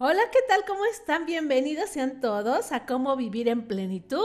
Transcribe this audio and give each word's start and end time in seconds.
Hola, 0.00 0.20
¿qué 0.30 0.38
tal? 0.46 0.60
¿Cómo 0.64 0.84
están? 0.84 1.26
Bienvenidos 1.26 1.90
sean 1.90 2.20
todos 2.20 2.70
a 2.70 2.86
Cómo 2.86 3.16
Vivir 3.16 3.48
en 3.48 3.66
Plenitud 3.66 4.22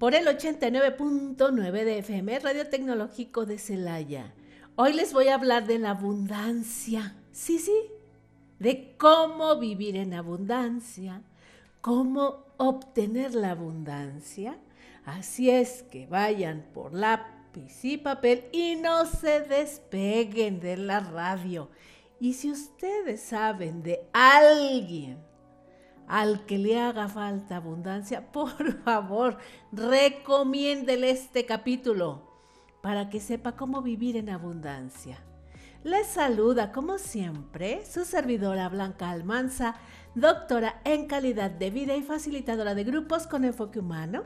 por 0.00 0.16
el 0.16 0.26
89.9 0.26 1.84
de 1.84 1.98
FM, 1.98 2.40
Radio 2.40 2.68
Tecnológico 2.68 3.46
de 3.46 3.56
Celaya. 3.58 4.34
Hoy 4.74 4.94
les 4.94 5.12
voy 5.12 5.28
a 5.28 5.36
hablar 5.36 5.68
de 5.68 5.78
la 5.78 5.90
abundancia. 5.90 7.14
Sí, 7.30 7.60
sí, 7.60 7.86
de 8.58 8.96
cómo 8.98 9.60
vivir 9.60 9.94
en 9.94 10.12
abundancia, 10.12 11.22
cómo 11.80 12.44
obtener 12.56 13.36
la 13.36 13.52
abundancia. 13.52 14.58
Así 15.04 15.50
es 15.50 15.84
que 15.84 16.08
vayan 16.08 16.66
por 16.74 16.92
lápiz 16.92 17.84
y 17.84 17.96
papel 17.96 18.46
y 18.50 18.74
no 18.74 19.06
se 19.06 19.38
despeguen 19.42 20.58
de 20.58 20.76
la 20.76 20.98
radio 20.98 21.70
y 22.18 22.32
si 22.34 22.50
ustedes 22.50 23.20
saben 23.20 23.82
de 23.82 24.08
alguien 24.12 25.18
al 26.08 26.46
que 26.46 26.58
le 26.58 26.80
haga 26.80 27.08
falta 27.08 27.56
abundancia, 27.56 28.32
por 28.32 28.82
favor, 28.82 29.38
recomiéndele 29.72 31.10
este 31.10 31.46
capítulo 31.46 32.30
para 32.82 33.10
que 33.10 33.20
sepa 33.20 33.56
cómo 33.56 33.82
vivir 33.82 34.16
en 34.16 34.30
abundancia. 34.30 35.18
Les 35.82 36.06
saluda, 36.06 36.72
como 36.72 36.98
siempre, 36.98 37.84
su 37.84 38.04
servidora 38.04 38.68
Blanca 38.68 39.10
Almanza, 39.10 39.76
doctora 40.14 40.80
en 40.84 41.06
calidad 41.06 41.50
de 41.50 41.70
vida 41.70 41.94
y 41.96 42.02
facilitadora 42.02 42.74
de 42.74 42.84
grupos 42.84 43.26
con 43.26 43.44
enfoque 43.44 43.78
humano. 43.78 44.24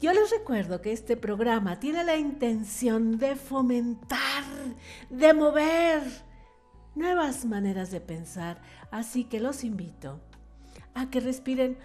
Yo 0.00 0.12
les 0.12 0.30
recuerdo 0.30 0.82
que 0.82 0.92
este 0.92 1.16
programa 1.16 1.78
tiene 1.78 2.04
la 2.04 2.16
intención 2.16 3.16
de 3.16 3.36
fomentar, 3.36 4.44
de 5.08 5.32
mover, 5.32 6.02
nuevas 6.94 7.44
maneras 7.44 7.90
de 7.90 8.00
pensar, 8.00 8.60
así 8.90 9.24
que 9.24 9.40
los 9.40 9.64
invito 9.64 10.20
a 10.94 11.10
que 11.10 11.20
respiren, 11.20 11.78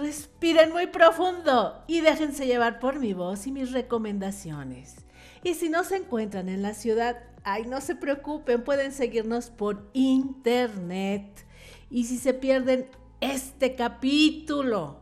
respiren 0.00 0.72
muy 0.72 0.86
profundo 0.88 1.82
y 1.86 2.00
déjense 2.00 2.46
llevar 2.46 2.80
por 2.80 2.98
mi 2.98 3.12
voz 3.12 3.46
y 3.46 3.52
mis 3.52 3.72
recomendaciones. 3.72 4.96
Y 5.42 5.54
si 5.54 5.68
no 5.68 5.84
se 5.84 5.96
encuentran 5.96 6.48
en 6.48 6.62
la 6.62 6.74
ciudad, 6.74 7.22
ay, 7.44 7.66
no 7.66 7.80
se 7.80 7.94
preocupen, 7.94 8.64
pueden 8.64 8.92
seguirnos 8.92 9.50
por 9.50 9.90
internet. 9.92 11.46
Y 11.90 12.04
si 12.04 12.18
se 12.18 12.34
pierden 12.34 12.88
este 13.20 13.74
capítulo 13.74 15.00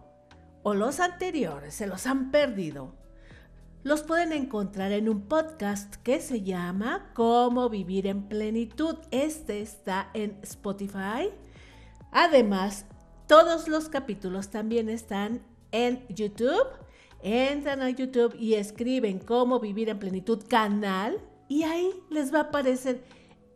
o 0.63 0.75
los 0.75 1.01
anteriores, 1.01 1.75
se 1.75 1.87
los 1.87 2.07
han 2.07 2.31
perdido, 2.31 2.95
los 3.85 4.03
pueden 4.03 4.33
encontrar 4.33 4.93
en 4.93 5.09
un 5.09 5.23
podcast 5.23 5.97
que 5.97 6.21
se 6.21 6.43
llama 6.43 7.11
Cómo 7.15 7.69
vivir 7.69 8.07
en 8.07 8.29
plenitud. 8.29 8.97
Este 9.11 9.61
está 9.61 10.09
en 10.15 10.39
Spotify. 10.43 11.31
Además, 12.13 12.87
todos 13.27 13.67
los 13.67 13.89
capítulos 13.89 14.51
también 14.51 14.89
están 14.89 15.43
en 15.73 16.07
YouTube. 16.09 16.67
Entran 17.23 17.83
a 17.83 17.91
YouTube 17.91 18.37
y 18.39 18.55
escriben 18.55 19.19
Cómo 19.19 19.59
vivir 19.59 19.89
en 19.89 19.99
plenitud 19.99 20.45
canal 20.49 21.19
y 21.49 21.65
ahí 21.65 21.91
les 22.09 22.33
va 22.33 22.39
a 22.39 22.43
aparecer 22.43 23.05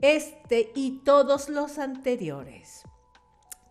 este 0.03 0.73
y 0.75 1.03
todos 1.05 1.49
los 1.49 1.79
anteriores. 1.79 2.83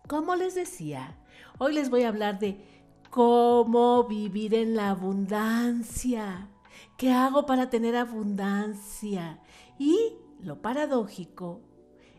Como 0.08 0.36
les 0.36 0.54
decía, 0.54 1.18
hoy 1.58 1.74
les 1.74 1.90
voy 1.90 2.04
a 2.04 2.08
hablar 2.08 2.38
de 2.38 2.75
cómo 3.16 4.04
vivir 4.04 4.52
en 4.52 4.76
la 4.76 4.90
abundancia. 4.90 6.50
¿Qué 6.98 7.12
hago 7.12 7.46
para 7.46 7.70
tener 7.70 7.96
abundancia? 7.96 9.40
Y 9.78 10.12
lo 10.42 10.60
paradójico 10.60 11.62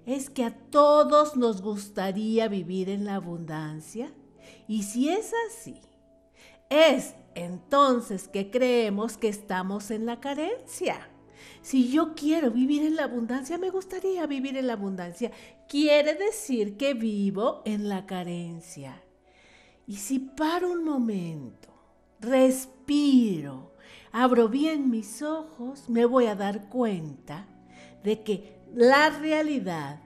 es 0.08 0.31
que 0.31 0.44
a 0.44 0.58
todos 0.72 1.38
nos 1.38 1.62
gustaría 1.62 2.48
vivir 2.48 2.90
en 2.90 3.06
la 3.06 3.14
abundancia. 3.14 4.12
Y 4.68 4.81
si 4.81 5.09
es 5.09 5.34
así, 5.48 5.80
es 6.72 7.14
entonces 7.36 8.28
que 8.28 8.50
creemos 8.50 9.18
que 9.18 9.28
estamos 9.28 9.92
en 9.92 10.07
la 10.07 10.19
carencia. 10.19 11.12
Si 11.62 11.91
yo 11.91 12.16
quiero 12.16 12.50
vivir 12.50 12.81
en 12.81 12.96
la 12.96 13.03
abundancia, 13.03 13.59
me 13.59 13.69
gustaría 13.69 14.25
vivir 14.25 14.57
en 14.57 14.66
la 14.66 14.74
abundancia. 14.74 15.31
Quiere 15.69 16.16
decir 16.16 16.75
que 16.75 16.96
vivo 16.96 17.62
en 17.66 17.88
la 17.88 18.07
carencia. 18.07 19.03
Y 19.88 19.96
si 19.96 20.20
paro 20.20 20.70
un 20.70 20.84
momento, 20.84 21.70
respiro, 22.20 23.72
abro 24.12 24.50
bien 24.50 24.90
mis 24.90 25.22
ojos, 25.22 25.88
me 25.88 26.06
voy 26.06 26.25
a 26.25 26.36
dar 26.36 26.68
cuenta 26.68 27.46
de 28.03 28.22
que 28.22 28.59
la 28.75 29.09
realidad 29.09 30.02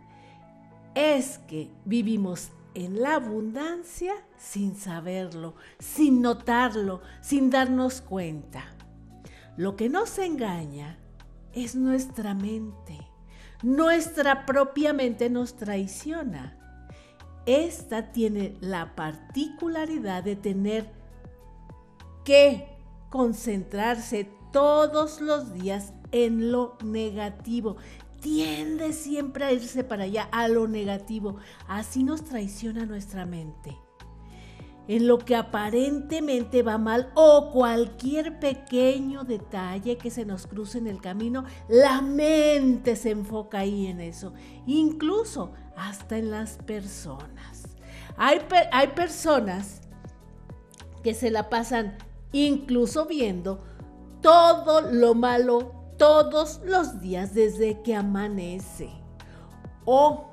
es 0.93 1.39
que 1.39 1.71
vivimos 1.83 2.51
en 2.75 3.01
la 3.01 3.15
abundancia 3.15 4.13
sin 4.37 4.75
saberlo, 4.75 5.55
sin 5.79 6.21
notarlo, 6.21 7.01
sin 7.21 7.49
darnos 7.49 8.01
cuenta. 8.01 8.63
Lo 9.57 9.75
que 9.75 9.89
nos 9.89 10.19
engaña 10.19 10.99
es 11.53 11.75
nuestra 11.75 12.35
mente. 12.35 12.99
Nuestra 13.63 14.45
propia 14.45 14.93
mente 14.93 15.29
nos 15.29 15.55
traiciona. 15.57 16.60
Esta 17.45 18.11
tiene 18.11 18.55
la 18.61 18.95
particularidad 18.95 20.23
de 20.23 20.35
tener 20.35 20.91
que 22.23 22.67
concentrarse 23.09 24.29
todos 24.51 25.21
los 25.21 25.53
días 25.53 25.93
en 26.11 26.51
lo 26.51 26.77
negativo. 26.83 27.77
Tiende 28.21 28.93
siempre 28.93 29.45
a 29.45 29.51
irse 29.51 29.83
para 29.83 30.03
allá, 30.03 30.29
a 30.31 30.47
lo 30.47 30.67
negativo. 30.67 31.37
Así 31.67 32.03
nos 32.03 32.23
traiciona 32.23 32.85
nuestra 32.85 33.25
mente. 33.25 33.77
En 34.87 35.07
lo 35.07 35.19
que 35.19 35.35
aparentemente 35.35 36.63
va 36.63 36.77
mal 36.77 37.11
o 37.13 37.51
cualquier 37.51 38.39
pequeño 38.39 39.23
detalle 39.23 39.97
que 39.97 40.09
se 40.09 40.25
nos 40.25 40.47
cruce 40.47 40.79
en 40.79 40.87
el 40.87 40.99
camino, 40.99 41.45
la 41.69 42.01
mente 42.01 42.95
se 42.95 43.11
enfoca 43.11 43.59
ahí 43.59 43.87
en 43.87 44.01
eso. 44.01 44.33
Incluso 44.65 45.53
hasta 45.75 46.17
en 46.17 46.31
las 46.31 46.57
personas. 46.57 47.67
Hay, 48.17 48.39
hay 48.71 48.87
personas 48.89 49.81
que 51.03 51.13
se 51.13 51.31
la 51.31 51.49
pasan 51.49 51.97
incluso 52.31 53.05
viendo 53.05 53.63
todo 54.21 54.81
lo 54.81 55.15
malo 55.15 55.73
todos 55.97 56.61
los 56.65 56.99
días 56.99 57.33
desde 57.33 57.81
que 57.81 57.95
amanece. 57.95 58.89
O 59.85 60.31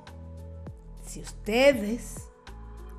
si 1.03 1.21
ustedes 1.21 2.28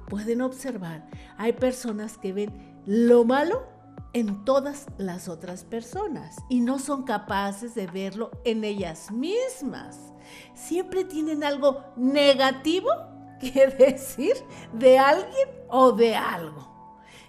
pueden 0.09 0.41
observar, 0.41 1.07
hay 1.37 1.53
personas 1.53 2.17
que 2.17 2.33
ven 2.33 2.81
lo 2.85 3.23
malo 3.23 3.67
en 4.11 4.43
todas 4.43 4.87
las 4.97 5.29
otras 5.29 5.63
personas 5.63 6.35
y 6.49 6.61
no 6.61 6.79
son 6.79 7.03
capaces 7.03 7.75
de 7.75 7.87
verlo 7.87 8.31
en 8.43 8.63
ellas 8.63 9.11
mismas 9.11 10.09
siempre 10.53 11.03
tienen 11.03 11.43
algo 11.43 11.83
negativo 11.95 12.89
que 13.39 13.67
decir 13.67 14.35
de 14.73 14.97
alguien 14.97 15.49
o 15.69 15.91
de 15.91 16.15
algo. 16.15 16.67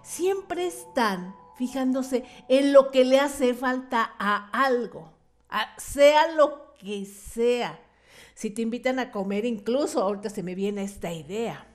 Siempre 0.03 0.67
están 0.67 1.35
fijándose 1.57 2.25
en 2.49 2.73
lo 2.73 2.91
que 2.91 3.05
le 3.05 3.21
hace 3.21 3.55
falta 3.55 4.15
a 4.19 4.49
algo, 4.65 5.13
sea 5.77 6.33
lo 6.35 6.75
que 6.79 7.05
sea. 7.05 7.79
Si 8.35 8.49
te 8.51 8.63
invitan 8.63 8.99
a 8.99 9.11
comer, 9.11 9.45
incluso 9.45 10.01
ahorita 10.01 10.31
se 10.31 10.43
me 10.43 10.55
viene 10.55 10.83
esta 10.83 11.13
idea. 11.13 11.70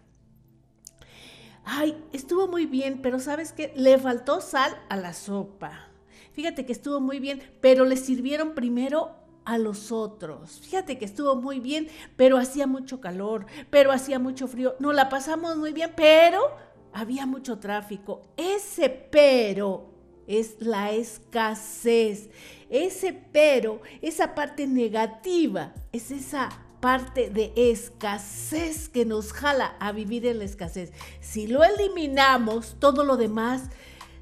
Ay, 1.65 1.97
estuvo 2.13 2.47
muy 2.47 2.67
bien, 2.67 3.01
pero 3.01 3.19
¿sabes 3.19 3.51
qué? 3.51 3.73
Le 3.75 3.97
faltó 3.97 4.39
sal 4.39 4.79
a 4.87 4.95
la 4.95 5.13
sopa. 5.13 5.89
Fíjate 6.33 6.65
que 6.65 6.71
estuvo 6.73 6.99
muy 6.99 7.19
bien, 7.19 7.41
pero 7.59 7.85
le 7.85 7.97
sirvieron 7.97 8.53
primero 8.53 9.15
a 9.45 9.57
los 9.57 9.91
otros. 9.91 10.59
Fíjate 10.61 10.97
que 10.97 11.05
estuvo 11.05 11.35
muy 11.35 11.59
bien, 11.59 11.87
pero 12.15 12.37
hacía 12.37 12.67
mucho 12.67 13.01
calor, 13.01 13.45
pero 13.69 13.91
hacía 13.91 14.19
mucho 14.19 14.47
frío. 14.47 14.75
No 14.79 14.93
la 14.93 15.09
pasamos 15.09 15.57
muy 15.57 15.71
bien, 15.71 15.91
pero 15.95 16.41
había 16.93 17.25
mucho 17.25 17.57
tráfico. 17.57 18.21
Ese 18.37 18.89
pero 18.89 19.91
es 20.27 20.57
la 20.59 20.91
escasez. 20.91 22.29
Ese 22.69 23.13
pero, 23.31 23.81
esa 24.01 24.35
parte 24.35 24.67
negativa, 24.67 25.73
es 25.91 26.11
esa 26.11 26.49
parte 26.85 27.31
de 27.31 27.51
escasez 27.55 28.89
que 28.89 29.05
nos 29.05 29.33
jala 29.33 29.75
a 29.79 29.91
vivir 29.91 30.27
en 30.27 30.37
la 30.37 30.43
escasez. 30.43 30.93
Si 31.19 31.47
lo 31.47 31.63
eliminamos, 31.63 32.75
todo 32.77 33.03
lo 33.03 33.17
demás 33.17 33.71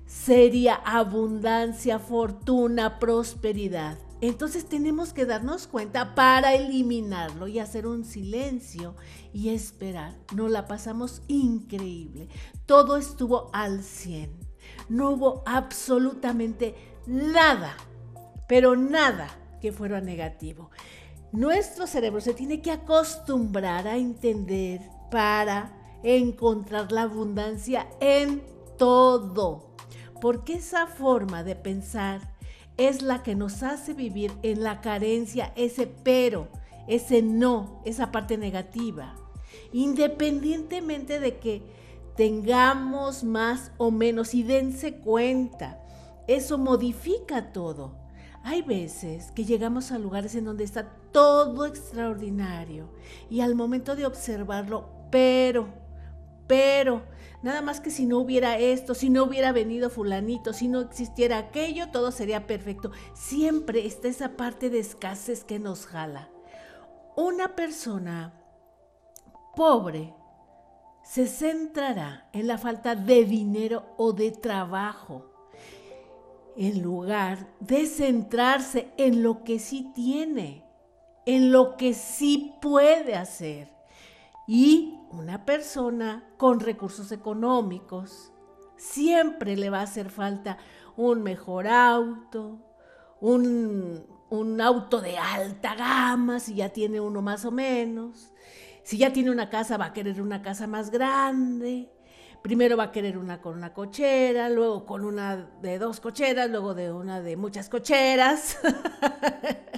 sería 0.06 0.76
abundancia, 0.76 2.00
fortuna, 2.00 3.00
prosperidad. 3.00 3.98
Entonces 4.22 4.64
tenemos 4.64 5.12
que 5.12 5.26
darnos 5.26 5.68
cuenta 5.68 6.16
para 6.16 6.54
eliminarlo 6.54 7.50
y 7.50 7.60
hacer 7.60 7.86
un 7.86 8.06
silencio 8.06 8.96
y 9.34 9.50
esperar. 9.50 10.16
Nos 10.34 10.50
la 10.50 10.66
pasamos 10.66 11.22
increíble. 11.28 12.30
Todo 12.66 12.96
estuvo 12.96 13.50
al 13.52 13.84
100. 13.84 14.32
No 14.88 15.10
hubo 15.10 15.44
absolutamente 15.46 16.76
nada, 17.08 17.76
pero 18.48 18.78
nada 18.78 19.28
que 19.60 19.74
fuera 19.74 20.00
negativo. 20.00 20.70
Nuestro 21.34 21.88
cerebro 21.88 22.22
se 22.22 22.36
tiene 22.36 22.62
que 22.62 22.70
acostumbrar 22.70 23.88
a 23.88 23.98
entender 23.98 24.82
para 25.10 25.74
encontrar 26.04 26.92
la 26.92 27.02
abundancia 27.02 27.88
en 28.00 28.44
todo. 28.78 29.74
Porque 30.22 30.54
esa 30.54 30.86
forma 30.86 31.44
de 31.44 31.56
pensar 31.56 32.36
es 32.78 33.02
la 33.02 33.24
que 33.24 33.34
nos 33.34 33.64
hace 33.64 33.96
vivir 33.96 34.32
en 34.44 34.62
la 34.62 34.80
carencia, 34.80 35.52
ese 35.56 35.88
pero, 35.88 36.50
ese 36.88 37.24
no, 37.24 37.82
esa 37.84 38.12
parte 38.12 38.38
negativa. 38.38 39.16
Independientemente 39.72 41.20
de 41.20 41.40
que 41.40 41.64
tengamos 42.16 43.24
más 43.24 43.72
o 43.80 43.90
menos 43.90 44.36
y 44.36 44.44
dense 44.44 44.98
cuenta, 44.98 45.84
eso 46.28 46.60
modifica 46.60 47.52
todo. 47.52 47.96
Hay 48.44 48.62
veces 48.62 49.32
que 49.32 49.46
llegamos 49.46 49.92
a 49.92 49.98
lugares 49.98 50.36
en 50.36 50.46
donde 50.46 50.64
está 50.64 50.92
todo 51.14 51.66
extraordinario 51.66 52.90
y 53.30 53.40
al 53.40 53.56
momento 53.56 53.96
de 53.96 54.06
observarlo, 54.06 54.90
pero, 55.10 55.70
pero, 56.48 57.04
nada 57.42 57.62
más 57.62 57.80
que 57.80 57.90
si 57.90 58.06
no 58.06 58.18
hubiera 58.18 58.58
esto, 58.58 58.94
si 58.94 59.10
no 59.10 59.24
hubiera 59.24 59.54
venido 59.54 59.90
fulanito, 59.90 60.52
si 60.52 60.68
no 60.68 60.82
existiera 60.82 61.38
aquello, 61.38 61.90
todo 61.92 62.12
sería 62.12 62.46
perfecto. 62.46 62.92
Siempre 63.14 63.86
está 63.86 64.10
esa 64.10 64.36
parte 64.36 64.70
de 64.70 64.80
escasez 64.80 65.46
que 65.46 65.60
nos 65.60 65.86
jala. 65.86 66.30
Una 67.16 67.56
persona 67.56 68.34
pobre 69.56 70.14
se 71.06 71.28
centrará 71.28 72.28
en 72.34 72.48
la 72.48 72.58
falta 72.58 72.96
de 72.96 73.24
dinero 73.24 73.86
o 73.98 74.14
de 74.14 74.32
trabajo 74.32 75.30
en 76.56 76.82
lugar 76.82 77.48
de 77.60 77.86
centrarse 77.86 78.92
en 78.98 79.24
lo 79.24 79.44
que 79.44 79.60
sí 79.60 79.92
tiene, 79.96 80.63
en 81.26 81.52
lo 81.52 81.78
que 81.78 81.94
sí 81.94 82.56
puede 82.62 83.16
hacer. 83.16 83.72
Y 84.48 85.00
una 85.12 85.46
persona 85.46 86.24
con 86.38 86.60
recursos 86.60 87.12
económicos 87.12 88.32
siempre 88.76 89.56
le 89.56 89.70
va 89.70 89.80
a 89.80 89.84
hacer 89.84 90.10
falta 90.10 90.58
un 90.98 91.24
mejor 91.24 91.68
auto, 91.68 92.60
un, 93.22 94.06
un 94.30 94.62
auto 94.62 95.00
de 95.02 95.18
alta 95.18 95.76
gama, 95.76 96.40
si 96.40 96.56
ya 96.56 96.70
tiene 96.70 97.00
uno 97.00 97.22
más 97.22 97.46
o 97.46 97.52
menos. 97.52 98.32
Si 98.84 98.98
ya 98.98 99.14
tiene 99.14 99.32
una 99.32 99.50
casa, 99.50 99.78
va 99.78 99.86
a 99.86 99.94
querer 99.94 100.22
una 100.22 100.42
casa 100.42 100.68
más 100.68 100.90
grande. 100.92 101.90
Primero 102.42 102.76
va 102.76 102.86
a 102.86 102.92
querer 102.92 103.18
una 103.18 103.40
con 103.40 103.56
una 103.56 103.74
cochera, 103.74 104.50
luego 104.50 104.86
con 104.86 105.06
una 105.06 105.38
de 105.62 105.80
dos 105.80 106.02
cocheras, 106.02 106.50
luego 106.50 106.74
de 106.74 106.92
una 106.92 107.22
de 107.22 107.38
muchas 107.38 107.70
cocheras. 107.70 108.58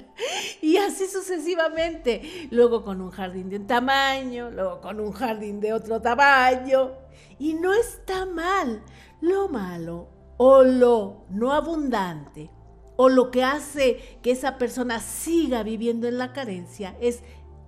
y 0.62 0.76
así 0.76 1.06
sucesivamente. 1.06 2.48
Luego 2.50 2.84
con 2.84 3.00
un 3.00 3.10
jardín 3.10 3.48
de 3.48 3.56
un 3.56 3.66
tamaño, 3.66 4.50
luego 4.50 4.80
con 4.80 5.00
un 5.00 5.12
jardín 5.12 5.60
de 5.60 5.72
otro 5.72 6.00
tamaño. 6.00 6.92
Y 7.38 7.54
no 7.54 7.72
está 7.72 8.26
mal. 8.26 8.82
Lo 9.20 9.48
malo 9.48 10.08
o 10.36 10.62
lo 10.62 11.24
no 11.30 11.52
abundante 11.52 12.50
o 12.96 13.08
lo 13.08 13.30
que 13.30 13.44
hace 13.44 14.18
que 14.22 14.30
esa 14.30 14.58
persona 14.58 15.00
siga 15.00 15.62
viviendo 15.62 16.08
en 16.08 16.18
la 16.18 16.32
carencia 16.32 16.96
es 17.00 17.22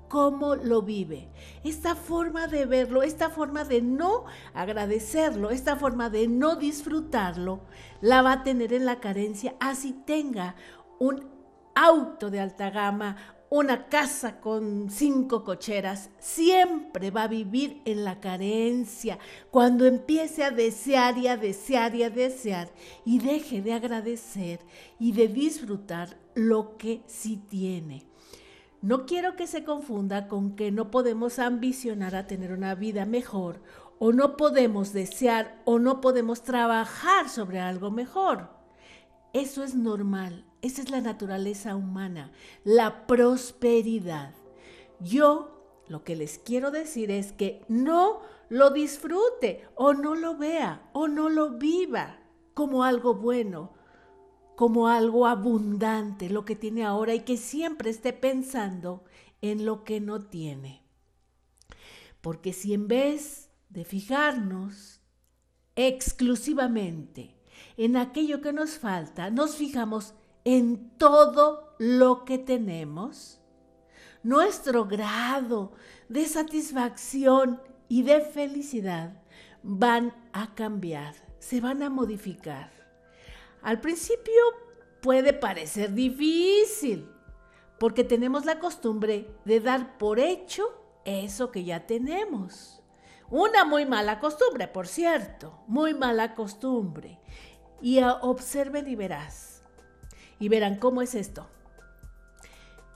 cómo 0.09 0.57
lo 0.57 0.83
vive. 0.83 1.29
Esta 1.65 1.95
forma 1.95 2.47
de 2.47 2.65
verlo, 2.65 3.03
esta 3.03 3.29
forma 3.31 3.65
de 3.65 3.83
no 3.83 4.25
agradecerlo, 4.55 5.51
esta 5.51 5.77
forma 5.77 6.09
de 6.09 6.29
no 6.29 6.57
disfrutarlo, 6.57 7.61
la 8.01 8.23
va 8.23 8.33
a 8.33 8.43
tener 8.43 8.73
en 8.73 8.87
la 8.87 9.01
carencia, 9.01 9.55
así 9.61 9.93
tenga 9.93 10.57
un 10.99 11.38
auto 11.79 12.29
de 12.29 12.41
alta 12.41 12.71
gama, 12.71 13.17
una 13.51 13.87
casa 13.87 14.41
con 14.41 14.91
cinco 14.91 15.45
cocheras, 15.45 16.11
siempre 16.19 17.13
va 17.13 17.23
a 17.23 17.29
vivir 17.29 17.81
en 17.85 18.05
la 18.05 18.21
carencia 18.21 19.19
cuando 19.53 19.87
empiece 19.87 20.43
a 20.43 20.51
desear 20.51 21.17
y 21.19 21.29
a 21.29 21.37
desear 21.37 21.95
y 21.95 22.03
a 22.03 22.11
desear 22.11 22.73
y 23.05 23.21
deje 23.21 23.63
de 23.63 23.75
agradecer 23.75 24.59
y 24.99 25.13
de 25.13 25.29
disfrutar 25.29 26.19
lo 26.35 26.77
que 26.77 27.03
sí 27.07 27.41
tiene. 27.49 28.05
No 28.83 29.07
quiero 29.07 29.37
que 29.37 29.47
se 29.47 29.63
confunda 29.63 30.27
con 30.27 30.57
que 30.57 30.73
no 30.73 30.91
podemos 30.91 31.39
ambicionar 31.39 32.17
a 32.17 32.27
tener 32.27 32.53
una 32.53 32.75
vida 32.75 33.07
mejor 33.07 33.63
o 34.01 34.13
no 34.13 34.37
podemos 34.37 34.93
desear 34.93 35.63
o 35.65 35.79
no 35.79 36.01
podemos 36.01 36.43
trabajar 36.43 37.29
sobre 37.29 37.61
algo 37.61 37.93
mejor. 37.93 38.51
Eso 39.33 39.63
es 39.63 39.75
normal, 39.75 40.45
esa 40.63 40.83
es 40.83 40.91
la 40.91 41.01
naturaleza 41.01 41.77
humana, 41.77 42.33
la 42.65 43.07
prosperidad. 43.07 44.35
Yo 45.01 45.83
lo 45.89 46.05
que 46.05 46.17
les 46.17 46.39
quiero 46.39 46.71
decir 46.71 47.11
es 47.11 47.33
que 47.33 47.65
no 47.69 48.21
lo 48.49 48.71
disfrute 48.71 49.67
o 49.75 49.95
no 49.95 50.15
lo 50.15 50.37
vea 50.37 50.89
o 50.93 51.09
no 51.09 51.29
lo 51.29 51.59
viva 51.59 52.19
como 52.55 52.85
algo 52.85 53.15
bueno, 53.15 53.73
como 54.57 54.89
algo 54.89 55.27
abundante, 55.27 56.29
lo 56.29 56.45
que 56.45 56.57
tiene 56.57 56.85
ahora 56.85 57.15
y 57.15 57.21
que 57.21 57.37
siempre 57.37 57.91
esté 57.91 58.13
pensando 58.13 59.05
en 59.41 59.65
lo 59.65 59.85
que 59.85 60.01
no 60.01 60.27
tiene. 60.27 60.83
Porque 62.21 62.53
si 62.53 62.75
en 62.75 62.89
vez 62.89 63.51
de 63.69 63.85
fijarnos 63.85 65.01
exclusivamente 65.77 67.37
en 67.77 67.97
aquello 67.97 68.41
que 68.41 68.53
nos 68.53 68.79
falta, 68.79 69.31
nos 69.31 69.57
fijamos 69.57 70.15
en 70.45 70.91
todo 70.99 71.75
lo 71.79 72.25
que 72.25 72.39
tenemos, 72.39 73.41
nuestro 74.23 74.87
grado 74.87 75.73
de 76.09 76.27
satisfacción 76.27 77.63
y 77.89 78.03
de 78.03 78.21
felicidad 78.21 79.23
van 79.63 80.15
a 80.33 80.55
cambiar, 80.55 81.15
se 81.39 81.61
van 81.61 81.83
a 81.83 81.91
modificar. 81.91 82.71
Al 83.63 83.81
principio 83.81 84.33
puede 85.01 85.33
parecer 85.33 85.93
difícil, 85.93 87.09
porque 87.79 88.05
tenemos 88.05 88.45
la 88.45 88.59
costumbre 88.59 89.31
de 89.45 89.61
dar 89.61 89.99
por 89.99 90.19
hecho 90.19 90.65
eso 91.05 91.51
que 91.51 91.65
ya 91.65 91.87
tenemos. 91.87 92.83
Una 93.31 93.65
muy 93.65 93.87
mala 93.87 94.21
costumbre, 94.21 94.69
por 94.69 94.87
cierto, 94.87 95.63
muy 95.67 95.95
mala 95.95 96.35
costumbre. 96.35 97.21
Y 97.81 98.01
observen 98.03 98.89
y 98.89 98.97
verás. 98.97 99.58
Y 100.39 100.49
verán 100.49 100.77
cómo 100.77 101.03
es 101.03 101.15
esto. 101.15 101.47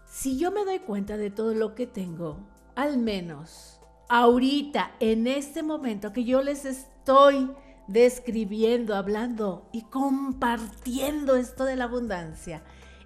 Si 0.07 0.39
yo 0.39 0.53
me 0.53 0.65
doy 0.65 0.79
cuenta 0.79 1.17
de 1.17 1.31
todo 1.31 1.55
lo 1.55 1.75
que 1.75 1.87
tengo, 1.87 2.39
al 2.75 2.99
menos 2.99 3.81
ahorita, 4.09 4.93
en 5.01 5.27
este 5.27 5.63
momento 5.63 6.13
que 6.13 6.25
yo 6.25 6.43
les 6.43 6.65
estoy 6.65 7.51
describiendo, 7.89 8.95
hablando 8.95 9.69
y 9.73 9.83
compartiendo 9.83 11.37
esto 11.37 11.65
de 11.65 11.77
la 11.77 11.85
abundancia, 11.85 12.63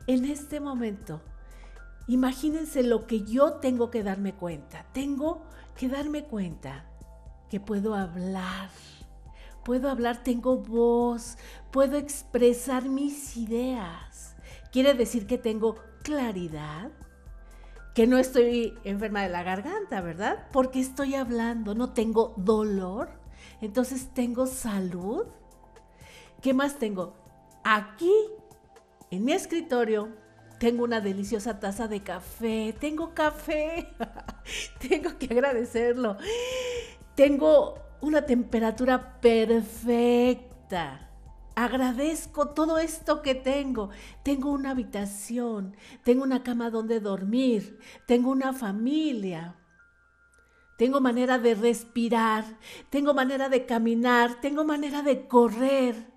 en 0.07 0.25
este 0.25 0.61
momento, 0.61 1.23
imagínense 2.09 2.83
lo 2.83 3.07
que 3.07 3.23
yo 3.23 3.55
tengo 3.55 3.91
que 3.91 4.03
darme 4.03 4.35
cuenta. 4.35 4.87
Tengo 4.93 5.43
que 5.77 5.89
darme 5.89 6.25
cuenta 6.25 6.87
que 7.49 7.61
puedo 7.61 7.95
hablar. 7.95 8.71
Puedo 9.65 9.91
hablar, 9.91 10.23
tengo 10.23 10.59
voz, 10.59 11.39
puedo 11.77 11.99
expresar 11.99 12.89
mis 12.89 13.37
ideas. 13.37 14.35
Quiere 14.73 14.95
decir 14.95 15.27
que 15.27 15.37
tengo 15.37 15.77
claridad, 16.03 16.91
que 17.95 18.07
no 18.07 18.17
estoy 18.17 18.73
enferma 18.85 19.21
de 19.21 19.29
la 19.29 19.43
garganta, 19.43 20.01
¿verdad? 20.01 20.47
Porque 20.53 20.81
estoy 20.81 21.17
hablando, 21.17 21.75
no 21.75 21.93
tengo 21.93 22.33
dolor 22.39 23.27
entonces 23.61 24.09
tengo 24.15 24.47
salud. 24.47 25.27
¿Qué 26.41 26.55
más 26.55 26.79
tengo? 26.79 27.13
Aquí, 27.63 28.15
en 29.11 29.27
mi 29.27 29.33
escritorio, 29.33 30.09
tengo 30.59 30.83
una 30.83 31.03
deliciosa 31.03 31.61
taza 31.61 31.89
de 31.89 32.03
café. 32.03 32.75
Tengo 32.81 33.13
café. 33.13 33.93
tengo 34.89 35.19
que 35.19 35.27
agradecerlo. 35.27 36.17
Tengo 37.15 37.75
una 38.01 38.25
temperatura 38.25 39.21
perfecta. 39.21 41.06
Agradezco 41.59 42.51
todo 42.51 42.77
esto 42.77 43.23
que 43.23 43.35
tengo. 43.35 43.89
Tengo 44.23 44.51
una 44.51 44.73
habitación, 44.73 45.75
tengo 46.05 46.23
una 46.23 46.43
cama 46.43 46.69
donde 46.69 47.01
dormir, 47.01 47.81
tengo 48.07 48.31
una 48.31 48.53
familia, 48.53 49.57
tengo 50.77 51.01
manera 51.01 51.39
de 51.39 51.55
respirar, 51.55 52.45
tengo 52.91 53.15
manera 53.15 53.49
de 53.49 53.65
caminar, 53.65 54.39
tengo 54.43 54.67
manera 54.67 55.01
de 55.01 55.27
correr, 55.27 56.13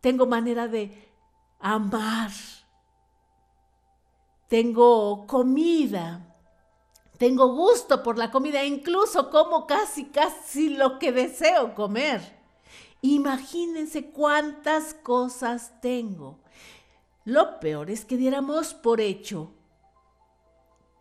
tengo 0.00 0.26
manera 0.26 0.66
de 0.66 1.08
amar, 1.60 2.32
tengo 4.48 5.24
comida, 5.28 6.34
tengo 7.16 7.54
gusto 7.54 8.02
por 8.02 8.18
la 8.18 8.32
comida, 8.32 8.64
incluso 8.64 9.30
como 9.30 9.68
casi, 9.68 10.06
casi 10.06 10.70
lo 10.70 10.98
que 10.98 11.12
deseo 11.12 11.76
comer. 11.76 12.43
Imagínense 13.06 14.06
cuántas 14.06 14.94
cosas 14.94 15.78
tengo. 15.82 16.38
Lo 17.26 17.60
peor 17.60 17.90
es 17.90 18.06
que 18.06 18.16
diéramos 18.16 18.72
por 18.72 18.98
hecho 18.98 19.52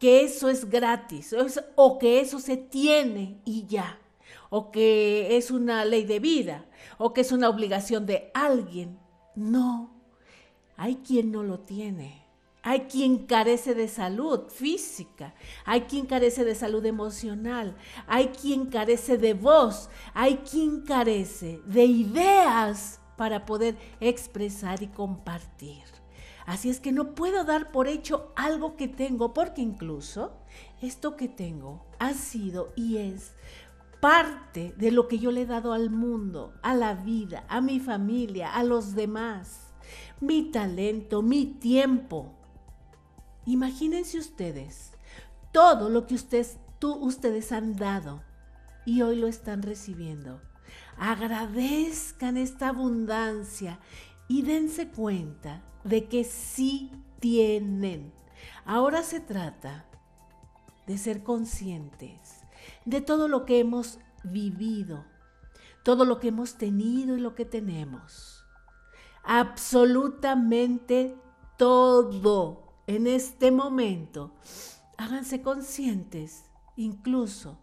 que 0.01 0.25
eso 0.25 0.49
es 0.49 0.69
gratis 0.69 1.33
o 1.77 1.97
que 1.99 2.19
eso 2.19 2.39
se 2.39 2.57
tiene 2.57 3.39
y 3.45 3.67
ya. 3.67 4.01
o 4.49 4.69
que 4.69 5.35
es 5.37 5.49
una 5.49 5.83
ley 5.83 6.03
de 6.03 6.19
vida, 6.19 6.65
o 6.99 7.11
que 7.13 7.21
es 7.21 7.31
una 7.31 7.49
obligación 7.49 8.05
de 8.05 8.29
alguien. 8.35 8.99
No, 9.35 9.89
hay 10.77 10.97
quien 10.97 11.31
no 11.31 11.41
lo 11.41 11.61
tiene. 11.61 12.22
Hay 12.65 12.81
quien 12.81 13.25
carece 13.25 13.75
de 13.75 13.89
salud 13.89 14.47
física, 14.47 15.35
hay 15.65 15.81
quien 15.81 16.05
carece 16.05 16.45
de 16.45 16.55
salud 16.55 16.85
emocional, 16.85 17.75
hay 18.07 18.29
quien 18.29 18.67
carece 18.67 19.17
de 19.17 19.33
voz, 19.33 19.89
hay 20.13 20.37
quien 20.37 20.81
carece 20.81 21.59
de 21.65 21.83
ideas 21.83 23.01
para 23.17 23.45
poder 23.45 23.75
expresar 23.99 24.81
y 24.81 24.87
compartir. 24.87 25.83
Así 26.45 26.69
es 26.69 26.79
que 26.79 26.93
no 26.93 27.15
puedo 27.15 27.43
dar 27.43 27.69
por 27.71 27.89
hecho 27.89 28.31
algo 28.37 28.77
que 28.77 28.87
tengo, 28.87 29.33
porque 29.33 29.61
incluso 29.61 30.31
esto 30.81 31.17
que 31.17 31.27
tengo 31.27 31.85
ha 31.99 32.13
sido 32.13 32.71
y 32.77 32.97
es 32.97 33.33
parte 33.99 34.73
de 34.77 34.91
lo 34.91 35.09
que 35.09 35.19
yo 35.19 35.31
le 35.31 35.41
he 35.41 35.45
dado 35.45 35.73
al 35.73 35.89
mundo, 35.89 36.53
a 36.61 36.75
la 36.75 36.93
vida, 36.93 37.45
a 37.49 37.59
mi 37.59 37.81
familia, 37.81 38.53
a 38.53 38.63
los 38.63 38.95
demás. 38.95 39.73
Mi 40.21 40.51
talento, 40.51 41.21
mi 41.21 41.45
tiempo, 41.45 42.33
Imagínense 43.45 44.17
ustedes 44.17 44.93
todo 45.51 45.89
lo 45.89 46.07
que 46.07 46.15
ustedes, 46.15 46.57
tú, 46.79 46.95
ustedes 46.95 47.51
han 47.51 47.75
dado 47.75 48.23
y 48.85 49.01
hoy 49.01 49.15
lo 49.17 49.27
están 49.27 49.61
recibiendo. 49.61 50.41
Agradezcan 50.97 52.37
esta 52.37 52.69
abundancia 52.69 53.79
y 54.27 54.41
dense 54.41 54.87
cuenta 54.89 55.61
de 55.83 56.05
que 56.05 56.23
sí 56.23 56.91
tienen. 57.19 58.11
Ahora 58.65 59.03
se 59.03 59.19
trata 59.19 59.85
de 60.87 60.97
ser 60.97 61.23
conscientes 61.23 62.41
de 62.85 63.01
todo 63.01 63.27
lo 63.27 63.45
que 63.45 63.59
hemos 63.59 63.99
vivido, 64.23 65.05
todo 65.83 66.05
lo 66.05 66.19
que 66.19 66.29
hemos 66.29 66.55
tenido 66.57 67.17
y 67.17 67.19
lo 67.19 67.35
que 67.35 67.45
tenemos. 67.45 68.45
Absolutamente 69.23 71.15
todo 71.57 72.62
en 72.87 73.07
este 73.07 73.51
momento, 73.51 74.33
háganse 74.97 75.41
conscientes 75.41 76.43
incluso 76.75 77.59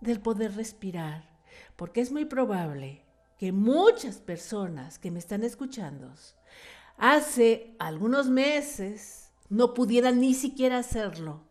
del 0.00 0.20
poder 0.20 0.56
respirar, 0.56 1.38
porque 1.76 2.00
es 2.00 2.10
muy 2.10 2.24
probable 2.24 3.04
que 3.38 3.52
muchas 3.52 4.18
personas 4.18 4.98
que 4.98 5.10
me 5.10 5.18
están 5.18 5.44
escuchando 5.44 6.12
hace 6.96 7.74
algunos 7.78 8.28
meses 8.28 9.32
no 9.48 9.72
pudieran 9.72 10.20
ni 10.20 10.34
siquiera 10.34 10.78
hacerlo. 10.78 11.48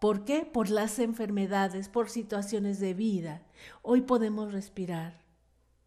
¿Por 0.00 0.24
qué? 0.24 0.48
Por 0.50 0.70
las 0.70 0.98
enfermedades, 0.98 1.88
por 1.88 2.08
situaciones 2.08 2.80
de 2.80 2.94
vida. 2.94 3.42
Hoy 3.82 4.02
podemos 4.02 4.52
respirar. 4.52 5.22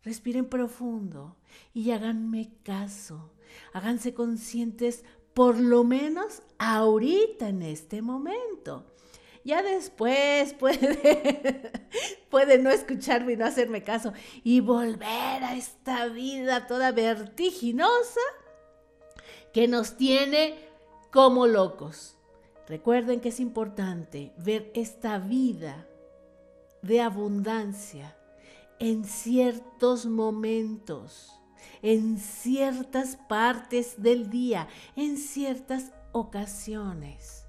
Respiren 0.04 0.46
profundo 0.46 1.38
y 1.74 1.92
háganme 1.92 2.54
caso. 2.64 3.34
Háganse 3.74 4.14
conscientes 4.14 5.06
por 5.34 5.60
lo 5.60 5.84
menos 5.84 6.42
ahorita 6.58 7.50
en 7.50 7.62
este 7.64 8.02
momento. 8.02 8.86
Ya 9.44 9.64
después 9.64 10.54
puede, 10.54 11.72
puede 12.30 12.60
no 12.60 12.70
escucharme 12.70 13.34
y 13.34 13.38
no 13.38 13.46
hacerme 13.46 13.84
caso 13.84 14.14
y 14.44 14.60
volver 14.60 15.44
a 15.44 15.56
esta 15.56 16.08
vida 16.08 16.68
toda 16.68 16.92
vertiginosa 16.92 18.22
que 19.52 19.68
nos 19.68 19.98
tiene 19.98 20.56
como 21.12 21.48
locos. 21.48 22.18
Recuerden 22.68 23.20
que 23.20 23.30
es 23.30 23.40
importante 23.40 24.32
ver 24.38 24.72
esta 24.76 25.18
vida 25.18 25.88
de 26.84 27.02
abundancia 27.02 28.16
en 28.80 29.06
ciertos 29.06 30.06
momentos 30.06 31.41
en 31.82 32.18
ciertas 32.18 33.18
partes 33.28 34.02
del 34.02 34.30
día, 34.30 34.68
en 34.96 35.18
ciertas 35.18 35.92
ocasiones. 36.12 37.46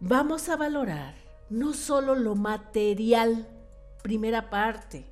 Vamos 0.00 0.48
a 0.48 0.56
valorar 0.56 1.14
no 1.48 1.74
solo 1.74 2.14
lo 2.14 2.34
material, 2.34 3.46
primera 4.02 4.50
parte. 4.50 5.06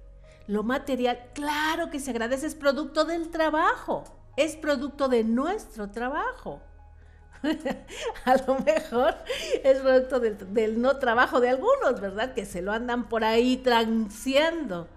Lo 0.47 0.63
material, 0.63 1.31
claro 1.35 1.91
que 1.91 2.01
se 2.01 2.11
agradece, 2.11 2.47
es 2.47 2.55
producto 2.55 3.05
del 3.05 3.31
trabajo, 3.31 4.05
es 4.37 4.57
producto 4.57 5.09
de 5.09 5.23
nuestro 5.23 5.91
trabajo. 5.91 6.61
a 8.25 8.37
lo 8.47 8.59
mejor 8.61 9.15
es 9.63 9.79
producto 9.79 10.21
del, 10.21 10.81
no 10.81 10.99
trabajo 10.99 11.41
de 11.41 11.51
algunos, 11.51 12.01
¿verdad? 12.01 12.35
Que 12.35 12.45
se 12.45 12.63
lo 12.63 12.73
andan 12.73 13.09
por 13.09 13.23
ahí 13.23 13.59
transeando 13.59 14.89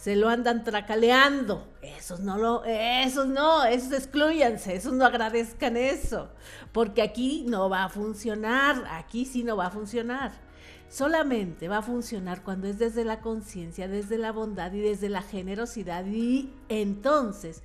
se 0.00 0.16
lo 0.16 0.30
andan 0.30 0.64
tracaleando. 0.64 1.68
Esos 1.82 2.20
no 2.20 2.38
lo, 2.38 2.64
esos 2.64 3.26
no, 3.26 3.64
esos 3.64 3.92
excluyanse, 3.92 4.74
esos 4.74 4.94
no 4.94 5.04
agradezcan 5.04 5.76
eso, 5.76 6.30
porque 6.72 7.02
aquí 7.02 7.44
no 7.46 7.68
va 7.68 7.84
a 7.84 7.88
funcionar, 7.90 8.82
aquí 8.92 9.26
sí 9.26 9.44
no 9.44 9.58
va 9.58 9.66
a 9.66 9.70
funcionar. 9.70 10.32
Solamente 10.88 11.68
va 11.68 11.78
a 11.78 11.82
funcionar 11.82 12.42
cuando 12.42 12.66
es 12.66 12.78
desde 12.78 13.04
la 13.04 13.20
conciencia, 13.20 13.88
desde 13.88 14.16
la 14.16 14.32
bondad 14.32 14.72
y 14.72 14.80
desde 14.80 15.10
la 15.10 15.20
generosidad. 15.20 16.06
Y 16.06 16.50
entonces, 16.70 17.62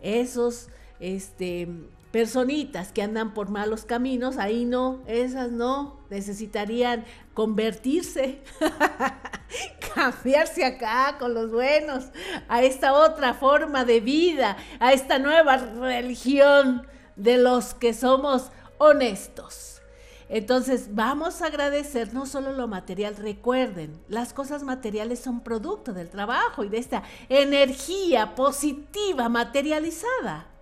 esos 0.00 0.68
este, 1.00 1.68
personitas 2.14 2.92
que 2.92 3.02
andan 3.02 3.34
por 3.34 3.50
malos 3.50 3.84
caminos, 3.84 4.38
ahí 4.38 4.64
no, 4.64 5.02
esas 5.08 5.50
no, 5.50 5.98
necesitarían 6.10 7.04
convertirse, 7.34 8.40
cambiarse 9.96 10.64
acá 10.64 11.16
con 11.18 11.34
los 11.34 11.50
buenos, 11.50 12.04
a 12.46 12.62
esta 12.62 12.92
otra 12.92 13.34
forma 13.34 13.84
de 13.84 13.98
vida, 13.98 14.56
a 14.78 14.92
esta 14.92 15.18
nueva 15.18 15.56
religión 15.56 16.86
de 17.16 17.36
los 17.36 17.74
que 17.74 17.92
somos 17.92 18.52
honestos. 18.78 19.82
Entonces 20.28 20.94
vamos 20.94 21.42
a 21.42 21.46
agradecer 21.46 22.14
no 22.14 22.26
solo 22.26 22.52
lo 22.52 22.68
material, 22.68 23.16
recuerden, 23.16 24.00
las 24.06 24.32
cosas 24.32 24.62
materiales 24.62 25.18
son 25.18 25.40
producto 25.40 25.92
del 25.92 26.10
trabajo 26.10 26.62
y 26.62 26.68
de 26.68 26.78
esta 26.78 27.02
energía 27.28 28.36
positiva 28.36 29.28
materializada. 29.28 30.53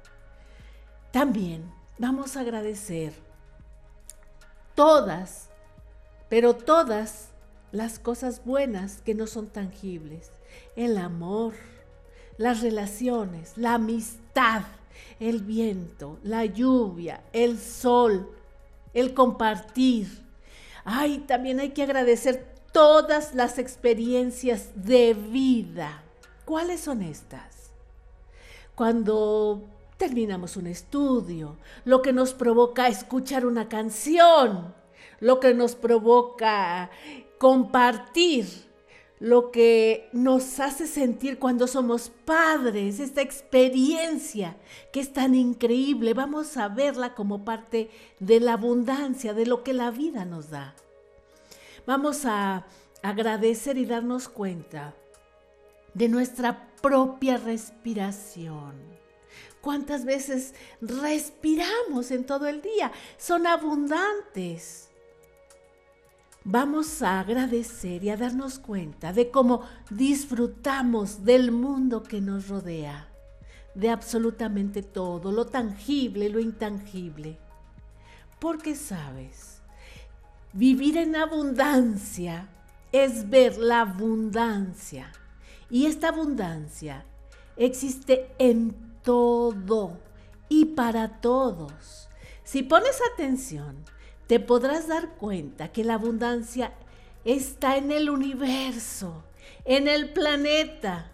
También 1.13 1.71
vamos 1.99 2.37
a 2.37 2.41
agradecer 2.41 3.13
todas, 4.75 5.51
pero 6.31 6.57
todas 6.57 7.29
las 7.71 7.99
cosas 7.99 8.45
buenas 8.47 9.03
que 9.03 9.15
no 9.15 9.27
son 9.27 9.49
tangibles. 9.49 10.31
El 10.75 10.97
amor, 10.97 11.53
las 12.39 12.63
relaciones, 12.63 13.53
la 13.57 13.75
amistad, 13.75 14.63
el 15.21 15.43
viento, 15.43 16.19
la 16.23 16.47
lluvia, 16.47 17.23
el 17.35 17.59
sol, 17.59 18.35
el 18.95 19.13
compartir. 19.13 20.09
Ay, 20.85 21.19
también 21.19 21.61
hay 21.61 21.71
que 21.71 21.83
agradecer 21.83 22.55
todas 22.73 23.35
las 23.35 23.59
experiencias 23.59 24.71
de 24.75 25.13
vida. 25.13 26.03
¿Cuáles 26.47 26.81
son 26.81 27.03
estas? 27.03 27.71
Cuando 28.75 29.69
terminamos 30.03 30.57
un 30.57 30.67
estudio, 30.67 31.59
lo 31.85 32.03
que 32.03 32.13
nos 32.13 32.35
provoca 32.35 32.89
escuchar 32.89 33.47
una 33.47 33.69
canción, 33.69 34.75
lo 35.21 35.39
que 35.39 35.55
nos 35.55 35.77
provoca 35.77 36.91
compartir, 37.39 38.47
lo 39.21 39.53
que 39.53 40.09
nos 40.13 40.59
hace 40.59 40.89
sentir 40.89 41.39
cuando 41.39 41.69
somos 41.69 42.11
padres, 42.25 42.99
esta 42.99 43.23
experiencia 43.23 44.57
que 44.93 44.99
es 44.99 45.13
tan 45.13 45.37
increíble, 45.37 46.15
vamos 46.15 46.57
a 46.57 46.67
verla 46.67 47.15
como 47.15 47.45
parte 47.45 47.89
de 48.19 48.41
la 48.41 48.55
abundancia, 48.55 49.35
de 49.35 49.47
lo 49.47 49.63
que 49.63 49.73
la 49.73 49.93
vida 49.93 50.25
nos 50.25 50.51
da. 50.51 50.75
Vamos 51.87 52.25
a 52.25 52.67
agradecer 53.05 53.79
y 53.79 53.87
darnos 53.87 54.29
cuenta 54.29 54.97
de 55.95 56.09
nuestra 56.09 56.73
propia 56.83 57.37
respiración 57.37 59.02
¿Cuántas 59.63 60.05
veces 60.05 60.55
respiramos 60.81 62.11
en 62.11 62.27
todo 62.27 62.49
el 62.49 62.61
día? 62.61 62.91
Son 63.17 63.47
abundantes. 63.47 64.89
Vamos 66.43 67.01
a 67.01 67.21
agradecer 67.21 68.03
y 68.03 68.11
a 68.11 68.17
darnos 68.17 68.59
cuenta 68.59 69.13
de 69.13 69.31
cómo 69.31 69.63
disfrutamos 69.89 71.25
del 71.25 71.53
mundo 71.53 72.03
que 72.03 72.21
nos 72.21 72.49
rodea, 72.49 73.09
de 73.77 73.91
absolutamente 73.91 74.83
todo, 74.83 75.31
lo 75.31 75.47
tangible, 75.47 76.29
lo 76.29 76.41
intangible. 76.41 77.39
Porque 78.41 78.75
sabes, 78.75 79.63
vivir 80.53 80.97
en 80.97 81.15
abundancia 81.15 82.49
es 82.91 83.31
ver 83.31 83.59
la 83.59 83.83
abundancia. 83.83 85.13
Y 85.71 85.87
esta 85.87 86.09
abundancia 86.09 87.07
existe 87.57 88.35
en 88.41 88.82
todo 89.03 89.99
y 90.49 90.67
para 90.67 91.21
todos. 91.21 92.09
Si 92.45 92.63
pones 92.63 93.01
atención, 93.13 93.85
te 94.27 94.41
podrás 94.41 94.89
dar 94.89 95.17
cuenta 95.17 95.73
que 95.73 95.85
la 95.85 95.95
abundancia 95.95 96.73
está 97.25 97.77
en 97.77 97.93
el 97.93 98.11
universo, 98.11 99.25
en 99.65 99.89
el 99.89 100.13
planeta. 100.13 101.13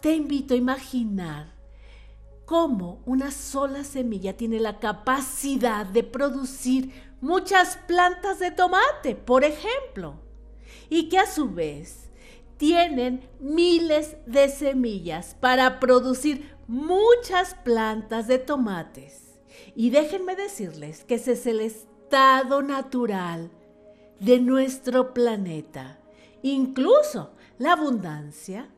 Te 0.00 0.14
invito 0.14 0.54
a 0.54 0.58
imaginar 0.58 1.54
cómo 2.44 3.02
una 3.04 3.30
sola 3.30 3.84
semilla 3.84 4.36
tiene 4.36 4.60
la 4.60 4.78
capacidad 4.78 5.84
de 5.84 6.02
producir 6.02 6.92
muchas 7.20 7.76
plantas 7.86 8.38
de 8.38 8.50
tomate, 8.50 9.14
por 9.14 9.44
ejemplo, 9.44 10.14
y 10.88 11.08
que 11.08 11.18
a 11.18 11.26
su 11.26 11.50
vez 11.50 12.08
tienen 12.56 13.28
miles 13.40 14.16
de 14.26 14.48
semillas 14.48 15.36
para 15.38 15.80
producir 15.80 16.57
muchas 16.68 17.54
plantas 17.54 18.28
de 18.28 18.38
tomates. 18.38 19.40
Y 19.74 19.90
déjenme 19.90 20.36
decirles 20.36 21.04
que 21.04 21.16
ese 21.16 21.32
es 21.32 21.46
el 21.46 21.60
estado 21.60 22.62
natural 22.62 23.50
de 24.20 24.38
nuestro 24.38 25.12
planeta. 25.14 25.98
Incluso 26.42 27.32
la 27.58 27.72
abundancia 27.72 28.68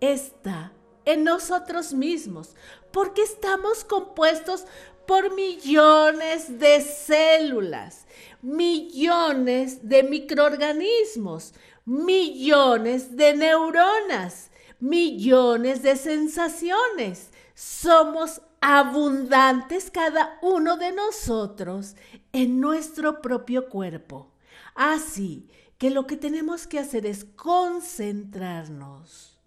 está 0.00 0.72
en 1.06 1.24
nosotros 1.24 1.94
mismos, 1.94 2.54
porque 2.92 3.22
estamos 3.22 3.84
compuestos 3.84 4.64
por 5.06 5.34
millones 5.34 6.58
de 6.58 6.80
células, 6.80 8.06
millones 8.42 9.88
de 9.88 10.02
microorganismos, 10.02 11.54
millones 11.84 13.16
de 13.16 13.34
neuronas, 13.34 14.50
millones 14.80 15.82
de 15.82 15.96
sensaciones. 15.96 17.30
Somos 17.54 18.42
abundantes 18.60 19.90
cada 19.90 20.38
uno 20.42 20.76
de 20.76 20.92
nosotros 20.92 21.96
en 22.32 22.60
nuestro 22.60 23.22
propio 23.22 23.68
cuerpo. 23.68 24.30
Así 24.74 25.48
que 25.78 25.90
lo 25.90 26.06
que 26.06 26.16
tenemos 26.16 26.66
que 26.66 26.78
hacer 26.78 27.06
es 27.06 27.24
concentrarnos 27.24 29.38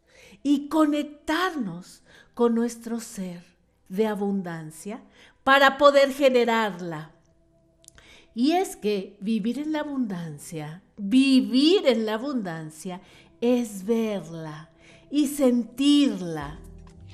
y 0.43 0.69
conectarnos 0.69 2.03
con 2.33 2.55
nuestro 2.55 2.99
ser 2.99 3.43
de 3.89 4.07
abundancia 4.07 5.03
para 5.43 5.77
poder 5.77 6.13
generarla. 6.13 7.11
Y 8.35 8.53
es 8.53 8.75
que 8.75 9.17
vivir 9.19 9.59
en 9.59 9.73
la 9.73 9.81
abundancia, 9.81 10.81
vivir 10.97 11.87
en 11.87 12.05
la 12.05 12.13
abundancia 12.13 13.01
es 13.41 13.85
verla 13.85 14.69
y 15.11 15.27
sentirla 15.27 16.59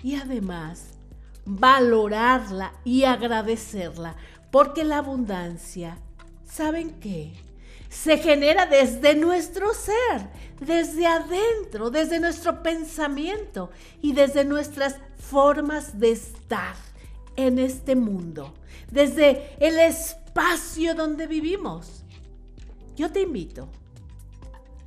y 0.04 0.16
además 0.16 0.96
valorarla 1.46 2.74
y 2.84 3.04
agradecerla, 3.04 4.16
porque 4.52 4.84
la 4.84 4.98
abundancia, 4.98 6.00
¿saben 6.46 7.00
qué? 7.00 7.34
Se 7.90 8.18
genera 8.18 8.66
desde 8.66 9.16
nuestro 9.16 9.74
ser, 9.74 10.28
desde 10.60 11.06
adentro, 11.06 11.92
desde 11.92 12.20
nuestro 12.20 12.62
pensamiento 12.62 13.70
y 14.02 14.14
desde 14.14 14.44
nuestras 14.44 14.98
formas 15.18 16.00
de 16.00 16.12
estar 16.12 16.75
en 17.36 17.60
este 17.60 17.96
mundo, 17.96 18.54
desde 18.92 19.56
el 19.60 19.80
espacio 19.80 20.96
donde 20.96 21.28
vivimos. 21.28 22.04
Yo 22.96 23.12
te 23.12 23.22
invito 23.22 23.68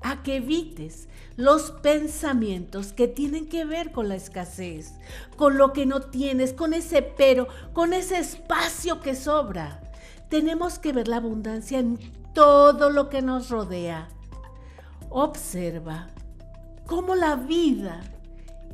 a 0.00 0.22
que 0.22 0.36
evites 0.36 1.08
los 1.38 1.70
pensamientos 1.70 2.92
que 2.92 3.06
tienen 3.06 3.48
que 3.48 3.64
ver 3.64 3.92
con 3.92 4.08
la 4.08 4.16
escasez, 4.16 4.94
con 5.36 5.56
lo 5.56 5.72
que 5.72 5.86
no 5.86 6.00
tienes, 6.00 6.52
con 6.52 6.74
ese 6.74 7.00
pero, 7.00 7.46
con 7.72 7.92
ese 7.92 8.18
espacio 8.18 9.00
que 9.00 9.14
sobra. 9.14 9.80
Tenemos 10.28 10.80
que 10.80 10.92
ver 10.92 11.06
la 11.06 11.18
abundancia 11.18 11.78
en 11.78 11.96
todo 12.34 12.90
lo 12.90 13.08
que 13.08 13.22
nos 13.22 13.50
rodea. 13.50 14.08
Observa 15.10 16.08
cómo 16.86 17.14
la 17.14 17.36
vida 17.36 18.00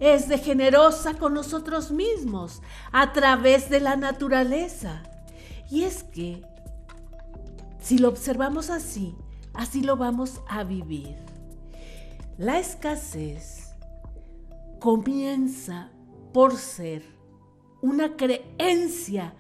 es 0.01 0.27
de 0.29 0.39
generosa 0.39 1.19
con 1.19 1.35
nosotros 1.35 1.91
mismos 1.91 2.63
a 2.93 3.13
través 3.13 3.69
de 3.69 3.81
la 3.81 3.97
naturaleza. 3.97 5.03
Y 5.71 5.83
es 5.83 6.03
que, 6.03 6.43
si 7.79 7.99
lo 7.99 8.09
observamos 8.09 8.71
así, 8.71 9.15
así 9.53 9.83
lo 9.83 9.99
vamos 9.99 10.41
a 10.49 10.65
vivir. 10.65 11.24
La 12.37 12.59
escasez 12.59 13.77
comienza 14.81 15.93
por 16.33 16.57
ser 16.57 17.05
una 17.81 18.17
creencia 18.17 19.35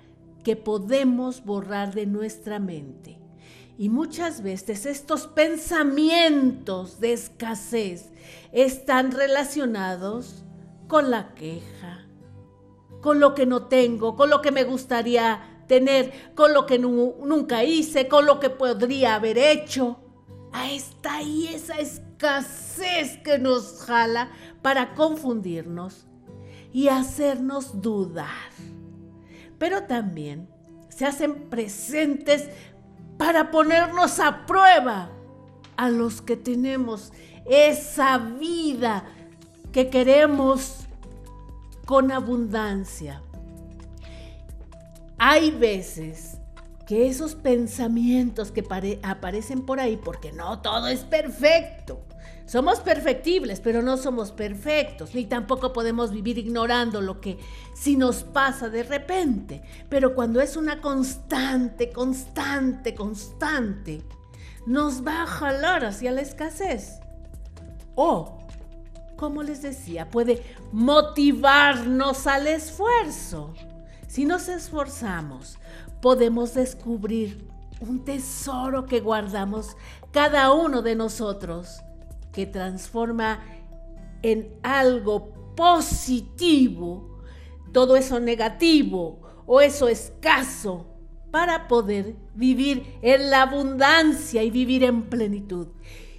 que 0.45 0.55
podemos 0.55 1.45
borrar 1.45 1.93
de 1.93 2.07
nuestra 2.07 2.61
mente. 2.61 3.19
Y 3.77 3.89
muchas 3.89 4.45
veces 4.45 4.87
estos 4.87 5.27
pensamientos 5.27 7.01
de 7.01 7.15
escasez 7.15 8.13
están 8.53 9.11
relacionados 9.11 10.45
con 10.87 11.11
la 11.11 11.35
queja, 11.35 12.07
con 13.01 13.19
lo 13.19 13.35
que 13.35 13.45
no 13.45 13.67
tengo, 13.67 14.15
con 14.15 14.31
lo 14.31 14.41
que 14.41 14.53
me 14.53 14.63
gustaría 14.63 15.65
tener, 15.67 16.33
con 16.37 16.55
lo 16.55 16.65
que 16.65 16.79
nunca 16.79 17.65
hice, 17.65 18.07
con 18.07 18.25
lo 18.25 18.39
que 18.39 18.51
podría 18.51 19.17
haber 19.17 19.37
hecho. 19.37 19.99
Ahí 20.53 20.77
está 20.77 21.17
ahí 21.17 21.49
esa 21.49 21.75
escasez 21.75 22.04
que 22.19 23.39
nos 23.39 23.83
jala 23.83 24.31
para 24.63 24.95
confundirnos 24.95 26.07
y 26.73 26.89
hacernos 26.89 27.81
dudar. 27.81 28.51
Pero 29.59 29.85
también 29.85 30.49
se 30.89 31.07
hacen 31.07 31.49
presentes 31.51 32.49
para 33.19 33.51
ponernos 33.51 34.19
a 34.21 34.47
prueba 34.47 35.11
a 35.77 35.89
los 35.89 36.23
que 36.23 36.37
tenemos 36.37 37.13
esa 37.45 38.19
vida 38.19 39.05
que 39.73 39.91
queremos 39.91 40.87
con 41.85 42.11
abundancia. 42.11 43.23
Hay 45.19 45.51
veces 45.51 46.34
que 46.87 47.09
esos 47.09 47.35
pensamientos 47.35 48.51
que 48.51 48.65
aparecen 49.03 49.63
por 49.63 49.81
ahí, 49.81 49.97
porque 49.97 50.33
no 50.33 50.61
todo 50.61 50.89
es 50.89 51.01
perfecto, 51.01 52.05
somos 52.47 52.81
perfectibles, 52.81 53.61
pero 53.61 53.81
no 53.81 53.97
somos 53.97 54.31
perfectos, 54.31 55.15
ni 55.15 55.25
tampoco 55.25 55.73
podemos 55.73 56.11
vivir 56.11 56.37
ignorando 56.37 57.01
lo 57.01 57.21
que 57.21 57.39
si 57.75 57.97
nos 57.97 58.23
pasa 58.23 58.69
de 58.69 58.83
repente. 58.83 59.63
Pero 59.89 60.15
cuando 60.15 60.43
es 60.43 60.57
una 60.57 60.83
constante, 60.83 61.91
constante, 61.91 62.95
constante, 62.95 64.03
nos 64.67 65.07
va 65.07 65.23
a 65.23 65.27
jalar 65.27 65.87
hacia 65.87 66.13
la 66.13 66.21
escasez. 66.21 67.01
O, 67.95 68.39
como 69.17 69.43
les 69.43 69.63
decía, 69.63 70.11
puede 70.11 70.43
motivarnos 70.71 72.27
al 72.27 72.47
esfuerzo. 72.47 73.55
Si 74.07 74.27
nos 74.27 74.49
esforzamos, 74.49 75.59
podemos 76.05 76.53
descubrir 76.53 77.49
un 77.81 78.05
tesoro 78.05 78.85
que 78.85 79.01
guardamos 79.01 79.75
cada 80.13 80.53
uno 80.53 80.83
de 80.83 80.95
nosotros 80.95 81.81
que 82.31 82.45
transforma 82.45 83.43
en 84.21 84.55
algo 84.63 85.55
positivo 85.57 87.23
todo 87.73 87.97
eso 87.97 88.21
negativo 88.21 89.23
o 89.47 89.63
eso 89.63 89.89
escaso 89.89 90.87
para 91.31 91.69
poder 91.69 92.17
vivir 92.35 92.99
en 93.01 93.31
la 93.31 93.41
abundancia 93.41 94.43
y 94.43 94.51
vivir 94.51 94.85
en 94.85 95.05
plenitud. 95.05 95.69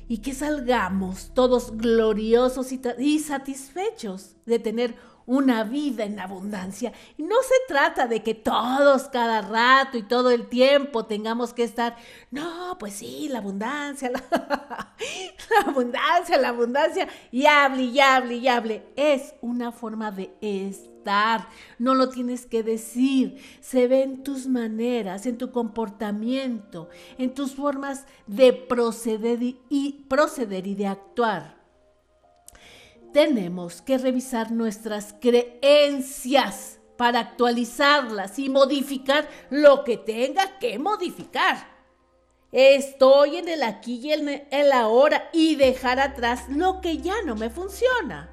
Y 0.07 0.17
que 0.17 0.33
salgamos 0.33 1.31
todos 1.35 1.77
gloriosos 1.77 2.71
y, 2.71 3.19
satisfechos 3.19 4.35
de 4.47 4.57
tener 4.57 4.95
una 5.25 5.63
vida 5.63 6.03
en 6.03 6.19
abundancia. 6.19 6.93
No 7.17 7.35
se 7.41 7.55
trata 7.67 8.07
de 8.07 8.21
que 8.21 8.35
todos 8.35 9.03
cada 9.03 9.41
rato 9.41 9.97
y 9.97 10.03
todo 10.03 10.31
el 10.31 10.47
tiempo 10.47 11.05
tengamos 11.05 11.53
que 11.53 11.63
estar, 11.63 11.95
no, 12.31 12.77
pues 12.79 12.93
sí, 12.93 13.27
la 13.29 13.39
abundancia, 13.39 14.11
la, 14.11 14.23
abundancia, 15.65 16.37
la 16.37 16.49
abundancia, 16.49 17.07
y 17.31 17.45
hable, 17.45 17.83
y 17.83 17.99
hable, 17.99 18.35
y 18.35 18.47
hable. 18.47 18.83
Es 18.95 19.33
una 19.41 19.71
forma 19.71 20.11
de 20.11 20.33
estar, 20.41 21.47
no 21.79 21.95
lo 21.95 22.09
tienes 22.09 22.45
que 22.45 22.63
decir, 22.63 23.37
se 23.61 23.87
ve 23.87 24.03
en 24.03 24.23
tus 24.23 24.47
maneras, 24.47 25.25
en 25.25 25.37
tu 25.37 25.51
comportamiento, 25.51 26.89
en 27.17 27.33
tus 27.33 27.55
formas 27.55 28.05
de 28.27 28.53
proceder 28.53 29.39
y, 29.41 30.05
proceder 30.07 30.67
y 30.67 30.75
de 30.75 30.87
actuar 30.87 31.54
tenemos 33.15 33.81
que 33.81 33.97
revisar 33.97 34.51
nuestras 34.51 35.15
creencias 35.21 36.81
para 36.97 37.21
actualizarlas 37.21 38.37
y 38.39 38.49
modificar 38.49 39.29
lo 39.49 39.85
que 39.85 39.95
tenga 39.95 40.59
que 40.59 40.77
modificar. 40.77 41.65
Estoy 42.51 43.37
en 43.37 43.47
el 43.47 43.63
aquí 43.63 44.01
y 44.03 44.11
el 44.11 44.71
ahora 44.73 45.29
y 45.31 45.55
dejar 45.55 46.01
atrás 46.01 46.49
lo 46.49 46.81
que 46.81 46.97
ya 46.97 47.13
no 47.25 47.35
me 47.35 47.49
funciona. 47.49 48.29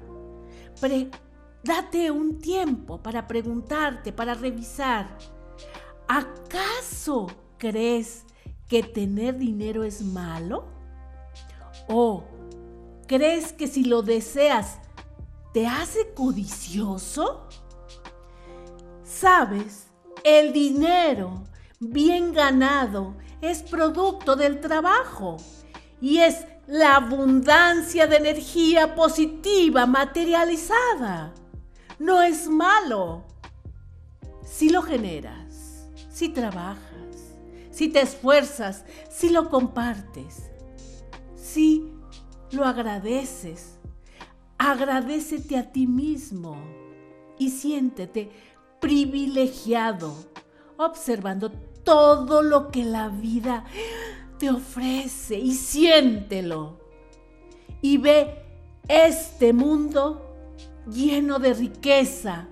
date 1.63 2.11
un 2.11 2.39
tiempo 2.39 3.01
para 3.01 3.25
preguntarte, 3.25 4.11
para 4.11 4.33
revisar. 4.33 5.17
¿Acaso 6.09 7.27
crees 7.57 8.25
que 8.67 8.83
tener 8.83 9.37
dinero 9.37 9.85
es 9.85 10.01
malo? 10.01 10.65
¿O 11.87 12.25
crees 13.07 13.53
que 13.53 13.67
si 13.67 13.83
lo 13.83 14.01
deseas 14.01 14.77
te 15.53 15.67
hace 15.67 16.13
codicioso? 16.13 17.47
Sabes, 19.03 19.87
el 20.23 20.53
dinero 20.53 21.43
bien 21.79 22.33
ganado 22.33 23.15
es 23.41 23.61
producto 23.61 24.35
del 24.35 24.59
trabajo 24.59 25.37
y 26.01 26.19
es 26.19 26.45
la 26.67 26.95
abundancia 26.95 28.07
de 28.07 28.17
energía 28.17 28.95
positiva 28.95 29.85
materializada. 29.85 31.33
No 31.99 32.21
es 32.21 32.47
malo. 32.47 33.23
Si 34.45 34.69
lo 34.69 34.81
generas, 34.81 35.87
si 36.11 36.29
trabajas, 36.29 36.79
si 37.71 37.89
te 37.89 38.01
esfuerzas, 38.01 38.85
si 39.09 39.29
lo 39.29 39.49
compartes, 39.49 40.43
si 41.35 41.91
lo 42.53 42.65
agradeces, 42.65 43.79
agradecete 44.57 45.57
a 45.57 45.71
ti 45.71 45.87
mismo 45.87 46.57
y 47.37 47.49
siéntete 47.49 48.31
privilegiado 48.79 50.13
observando 50.77 51.51
todo 51.83 52.41
lo 52.41 52.69
que 52.69 52.83
la 52.83 53.09
vida 53.09 53.65
te 54.39 54.49
ofrece 54.49 55.35
y 55.37 55.53
siéntelo. 55.53 56.79
Y 57.81 57.97
ve 57.97 58.43
este 58.87 59.53
mundo 59.53 60.35
lleno 60.87 61.39
de 61.39 61.53
riqueza. 61.53 62.47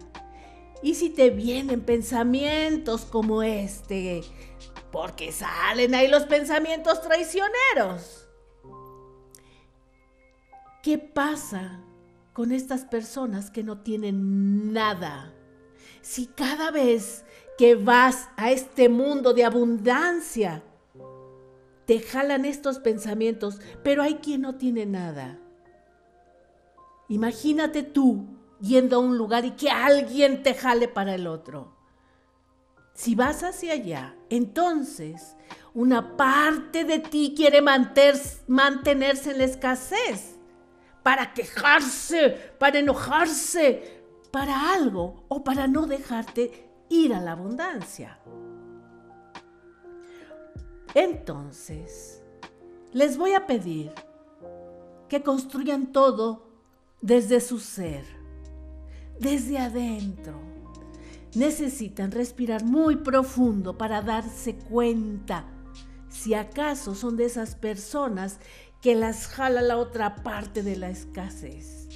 Y 0.83 0.95
si 0.95 1.09
te 1.09 1.29
vienen 1.29 1.81
pensamientos 1.81 3.01
como 3.01 3.43
este, 3.43 4.21
porque 4.91 5.31
salen 5.31 5.93
ahí 5.95 6.07
los 6.07 6.23
pensamientos 6.23 7.01
traicioneros. 7.01 8.20
¿Qué 10.81 10.97
pasa 10.97 11.79
con 12.33 12.51
estas 12.51 12.85
personas 12.85 13.51
que 13.51 13.63
no 13.63 13.79
tienen 13.81 14.73
nada? 14.73 15.31
Si 16.01 16.25
cada 16.25 16.71
vez 16.71 17.23
que 17.57 17.75
vas 17.75 18.29
a 18.35 18.49
este 18.49 18.89
mundo 18.89 19.33
de 19.33 19.45
abundancia, 19.45 20.63
te 21.85 21.99
jalan 21.99 22.45
estos 22.45 22.79
pensamientos, 22.79 23.59
pero 23.83 24.01
hay 24.01 24.15
quien 24.15 24.41
no 24.41 24.55
tiene 24.55 24.87
nada. 24.87 25.37
Imagínate 27.09 27.83
tú 27.83 28.25
yendo 28.59 28.95
a 28.95 28.99
un 28.99 29.17
lugar 29.17 29.45
y 29.45 29.51
que 29.51 29.69
alguien 29.69 30.41
te 30.41 30.55
jale 30.55 30.87
para 30.87 31.13
el 31.13 31.27
otro. 31.27 31.75
Si 32.93 33.13
vas 33.13 33.43
hacia 33.43 33.73
allá, 33.73 34.15
entonces 34.29 35.35
una 35.73 36.17
parte 36.17 36.85
de 36.85 36.99
ti 36.99 37.33
quiere 37.35 37.61
mantenerse 37.61 39.31
en 39.31 39.37
la 39.37 39.43
escasez, 39.43 40.37
para 41.03 41.33
quejarse, 41.33 42.29
para 42.59 42.79
enojarse, 42.79 44.01
para 44.31 44.73
algo 44.73 45.25
o 45.27 45.43
para 45.43 45.67
no 45.67 45.87
dejarte 45.87 46.69
ir 46.89 47.13
a 47.13 47.21
la 47.21 47.33
abundancia. 47.33 48.19
Entonces, 50.93 52.21
les 52.93 53.17
voy 53.17 53.33
a 53.33 53.47
pedir 53.47 53.91
que 55.07 55.23
construyan 55.23 55.91
todo 55.91 56.47
desde 57.01 57.39
su 57.39 57.59
ser, 57.59 58.05
desde 59.19 59.57
adentro. 59.57 60.39
Necesitan 61.33 62.11
respirar 62.11 62.63
muy 62.65 62.97
profundo 62.97 63.77
para 63.77 64.01
darse 64.01 64.55
cuenta 64.55 65.45
si 66.09 66.33
acaso 66.33 66.93
son 66.93 67.15
de 67.15 67.25
esas 67.25 67.55
personas 67.55 68.39
que 68.81 68.95
las 68.95 69.27
jala 69.27 69.61
la 69.61 69.77
otra 69.77 70.15
parte 70.15 70.63
de 70.63 70.75
la 70.75 70.89
escasez. 70.89 71.87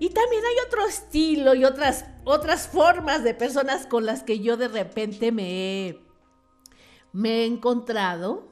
Y 0.00 0.10
también 0.10 0.44
hay 0.44 0.66
otro 0.66 0.86
estilo 0.86 1.54
y 1.54 1.64
otras, 1.64 2.04
otras 2.24 2.68
formas 2.68 3.24
de 3.24 3.34
personas 3.34 3.86
con 3.86 4.06
las 4.06 4.22
que 4.22 4.40
yo 4.40 4.56
de 4.56 4.68
repente 4.68 5.32
me 5.32 5.88
he 5.88 6.08
me 7.12 7.40
he 7.40 7.46
encontrado 7.46 8.48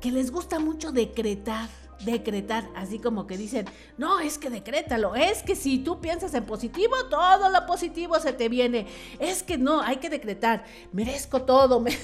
que 0.00 0.10
les 0.12 0.30
gusta 0.30 0.58
mucho 0.58 0.92
decretar, 0.92 1.68
decretar, 2.00 2.68
así 2.74 2.98
como 2.98 3.26
que 3.26 3.36
dicen, 3.36 3.66
no, 3.98 4.20
es 4.20 4.38
que 4.38 4.50
decrétalo, 4.50 5.14
es 5.14 5.42
que 5.42 5.54
si 5.54 5.78
tú 5.78 6.00
piensas 6.00 6.34
en 6.34 6.44
positivo, 6.44 6.94
todo 7.10 7.48
lo 7.50 7.66
positivo 7.66 8.18
se 8.18 8.32
te 8.32 8.48
viene, 8.48 8.86
es 9.18 9.42
que 9.42 9.58
no, 9.58 9.82
hay 9.82 9.96
que 9.96 10.10
decretar, 10.10 10.64
merezco 10.92 11.42
todo, 11.42 11.80
me... 11.80 11.96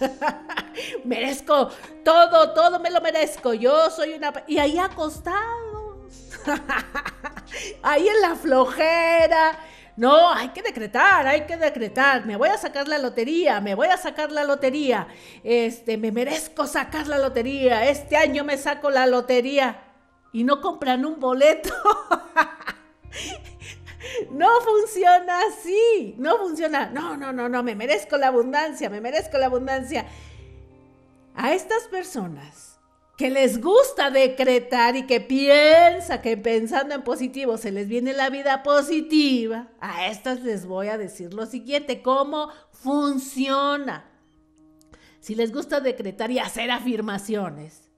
merezco 1.04 1.68
todo, 2.04 2.52
todo 2.52 2.80
me 2.80 2.90
lo 2.90 3.00
merezco, 3.00 3.54
yo 3.54 3.90
soy 3.90 4.14
una... 4.14 4.32
Y 4.46 4.58
ahí 4.58 4.78
acostados, 4.78 5.98
ahí 7.82 8.08
en 8.08 8.20
la 8.20 8.36
flojera, 8.36 9.58
no, 10.00 10.32
hay 10.32 10.48
que 10.48 10.62
decretar, 10.62 11.26
hay 11.26 11.42
que 11.42 11.58
decretar. 11.58 12.24
Me 12.24 12.34
voy 12.34 12.48
a 12.48 12.56
sacar 12.56 12.88
la 12.88 12.96
lotería, 12.96 13.60
me 13.60 13.74
voy 13.74 13.88
a 13.88 13.98
sacar 13.98 14.32
la 14.32 14.44
lotería. 14.44 15.06
Este, 15.44 15.98
me 15.98 16.10
merezco 16.10 16.66
sacar 16.66 17.06
la 17.06 17.18
lotería. 17.18 17.86
Este 17.86 18.16
año 18.16 18.42
me 18.42 18.56
saco 18.56 18.88
la 18.88 19.06
lotería. 19.06 19.82
Y 20.32 20.42
no 20.44 20.62
compran 20.62 21.04
un 21.04 21.20
boleto. 21.20 21.74
No 24.30 24.48
funciona 24.62 25.40
así, 25.40 26.14
no 26.16 26.38
funciona. 26.38 26.86
No, 26.86 27.16
no, 27.18 27.32
no, 27.32 27.50
no, 27.50 27.62
me 27.62 27.74
merezco 27.74 28.16
la 28.16 28.28
abundancia, 28.28 28.88
me 28.88 29.00
merezco 29.00 29.36
la 29.36 29.46
abundancia. 29.46 30.06
A 31.34 31.52
estas 31.52 31.82
personas 31.84 32.69
que 33.20 33.28
les 33.28 33.60
gusta 33.60 34.10
decretar 34.10 34.96
y 34.96 35.06
que 35.06 35.20
piensa 35.20 36.22
que 36.22 36.38
pensando 36.38 36.94
en 36.94 37.02
positivo 37.02 37.58
se 37.58 37.70
les 37.70 37.86
viene 37.86 38.14
la 38.14 38.30
vida 38.30 38.62
positiva, 38.62 39.68
a 39.78 40.06
estas 40.06 40.40
les 40.40 40.64
voy 40.64 40.88
a 40.88 40.96
decir 40.96 41.34
lo 41.34 41.44
siguiente, 41.44 42.00
cómo 42.00 42.48
funciona. 42.72 44.10
Si 45.20 45.34
les 45.34 45.52
gusta 45.52 45.80
decretar 45.80 46.30
y 46.30 46.38
hacer 46.38 46.70
afirmaciones, 46.70 47.90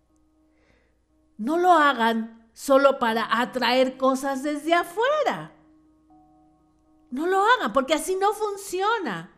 no 1.39 1.57
lo 1.57 1.71
hagan 1.71 2.49
solo 2.53 2.99
para 2.99 3.41
atraer 3.41 3.97
cosas 3.97 4.43
desde 4.43 4.75
afuera. 4.75 5.53
No 7.13 7.29
lo 7.29 7.45
hagan, 7.45 7.73
porque 7.73 7.95
así 7.95 8.17
no 8.17 8.33
funciona. 8.33 9.31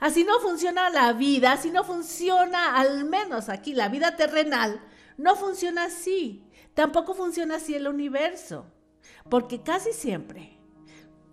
Así 0.00 0.24
no 0.24 0.40
funciona 0.40 0.90
la 0.90 1.12
vida, 1.12 1.52
así 1.52 1.70
no 1.70 1.84
funciona 1.84 2.74
al 2.76 3.04
menos 3.04 3.48
aquí 3.48 3.72
la 3.72 3.88
vida 3.88 4.16
terrenal 4.16 4.82
no 5.18 5.36
funciona 5.36 5.84
así. 5.84 6.44
Tampoco 6.72 7.12
funciona 7.12 7.56
así 7.56 7.74
el 7.74 7.88
universo. 7.88 8.64
Porque 9.28 9.60
casi 9.60 9.92
siempre, 9.92 10.58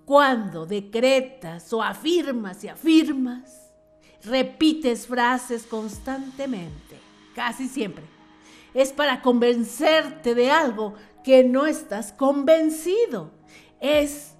cuando 0.03 0.65
decretas 0.65 1.71
o 1.71 1.81
afirmas 1.81 2.63
y 2.63 2.67
afirmas, 2.67 3.71
repites 4.23 5.07
frases 5.07 5.65
constantemente, 5.65 6.99
casi 7.35 7.67
siempre, 7.67 8.03
es 8.73 8.91
para 8.91 9.21
convencerte 9.21 10.35
de 10.35 10.51
algo 10.51 10.95
que 11.23 11.43
no 11.43 11.65
estás 11.65 12.11
convencido. 12.11 13.31
Es 13.79 14.35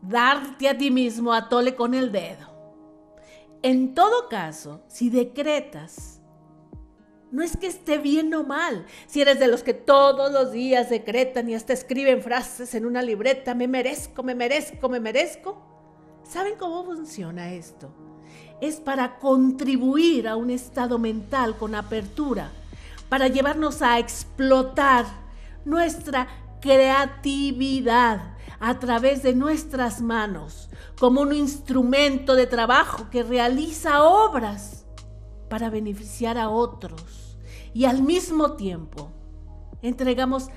darte 0.00 0.68
a 0.68 0.78
ti 0.78 0.90
mismo 0.90 1.32
a 1.32 1.48
tole 1.48 1.74
con 1.74 1.92
el 1.92 2.12
dedo. 2.12 2.48
En 3.62 3.94
todo 3.94 4.28
caso, 4.28 4.82
si 4.88 5.10
decretas 5.10 6.19
no 7.30 7.42
es 7.42 7.56
que 7.56 7.68
esté 7.68 7.98
bien 7.98 8.34
o 8.34 8.44
mal. 8.44 8.86
Si 9.06 9.20
eres 9.20 9.38
de 9.38 9.48
los 9.48 9.62
que 9.62 9.74
todos 9.74 10.32
los 10.32 10.52
días 10.52 10.90
decretan 10.90 11.48
y 11.48 11.54
hasta 11.54 11.72
escriben 11.72 12.22
frases 12.22 12.74
en 12.74 12.86
una 12.86 13.02
libreta, 13.02 13.54
me 13.54 13.68
merezco, 13.68 14.22
me 14.22 14.34
merezco, 14.34 14.88
me 14.88 15.00
merezco. 15.00 15.62
¿Saben 16.24 16.54
cómo 16.58 16.84
funciona 16.84 17.52
esto? 17.52 17.92
Es 18.60 18.76
para 18.76 19.18
contribuir 19.18 20.28
a 20.28 20.36
un 20.36 20.50
estado 20.50 20.98
mental 20.98 21.56
con 21.56 21.74
apertura, 21.74 22.50
para 23.08 23.28
llevarnos 23.28 23.80
a 23.80 23.98
explotar 23.98 25.06
nuestra 25.64 26.28
creatividad 26.60 28.36
a 28.58 28.78
través 28.78 29.22
de 29.22 29.34
nuestras 29.34 30.00
manos 30.00 30.68
como 30.98 31.22
un 31.22 31.32
instrumento 31.32 32.34
de 32.34 32.46
trabajo 32.46 33.08
que 33.10 33.22
realiza 33.22 34.02
obras 34.04 34.84
para 35.48 35.70
beneficiar 35.70 36.36
a 36.36 36.50
otros 36.50 37.19
y 37.72 37.84
al 37.84 38.02
mismo 38.02 38.52
tiempo 38.52 39.10
entregamos 39.82 40.48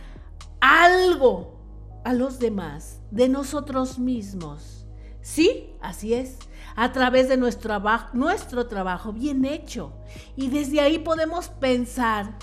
algo 0.59 1.59
a 2.03 2.13
los 2.13 2.39
demás 2.39 2.99
de 3.11 3.29
nosotros 3.29 3.99
mismos. 3.99 4.85
Sí, 5.21 5.73
así 5.81 6.13
es, 6.13 6.37
a 6.75 6.91
través 6.91 7.29
de 7.29 7.37
nuestro, 7.37 7.81
nuestro 8.13 8.67
trabajo 8.67 9.13
bien 9.13 9.45
hecho. 9.45 9.93
Y 10.35 10.49
desde 10.49 10.81
ahí 10.81 10.99
podemos 10.99 11.47
pensar 11.47 12.33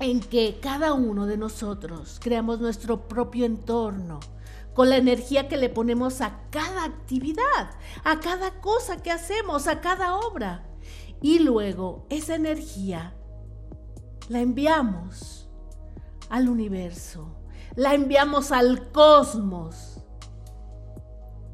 en 0.00 0.20
que 0.20 0.58
cada 0.60 0.92
uno 0.92 1.26
de 1.26 1.36
nosotros 1.36 2.18
creamos 2.22 2.60
nuestro 2.60 3.06
propio 3.06 3.44
entorno, 3.44 4.20
con 4.74 4.90
la 4.90 4.96
energía 4.96 5.48
que 5.48 5.56
le 5.56 5.68
ponemos 5.68 6.20
a 6.20 6.40
cada 6.50 6.84
actividad, 6.84 7.70
a 8.02 8.18
cada 8.18 8.60
cosa 8.60 9.02
que 9.02 9.12
hacemos, 9.12 9.68
a 9.68 9.80
cada 9.80 10.16
obra. 10.16 10.64
Y 11.24 11.38
luego 11.38 12.04
esa 12.10 12.34
energía 12.34 13.14
la 14.28 14.42
enviamos 14.42 15.48
al 16.28 16.50
universo, 16.50 17.34
la 17.76 17.94
enviamos 17.94 18.52
al 18.52 18.92
cosmos. 18.92 20.04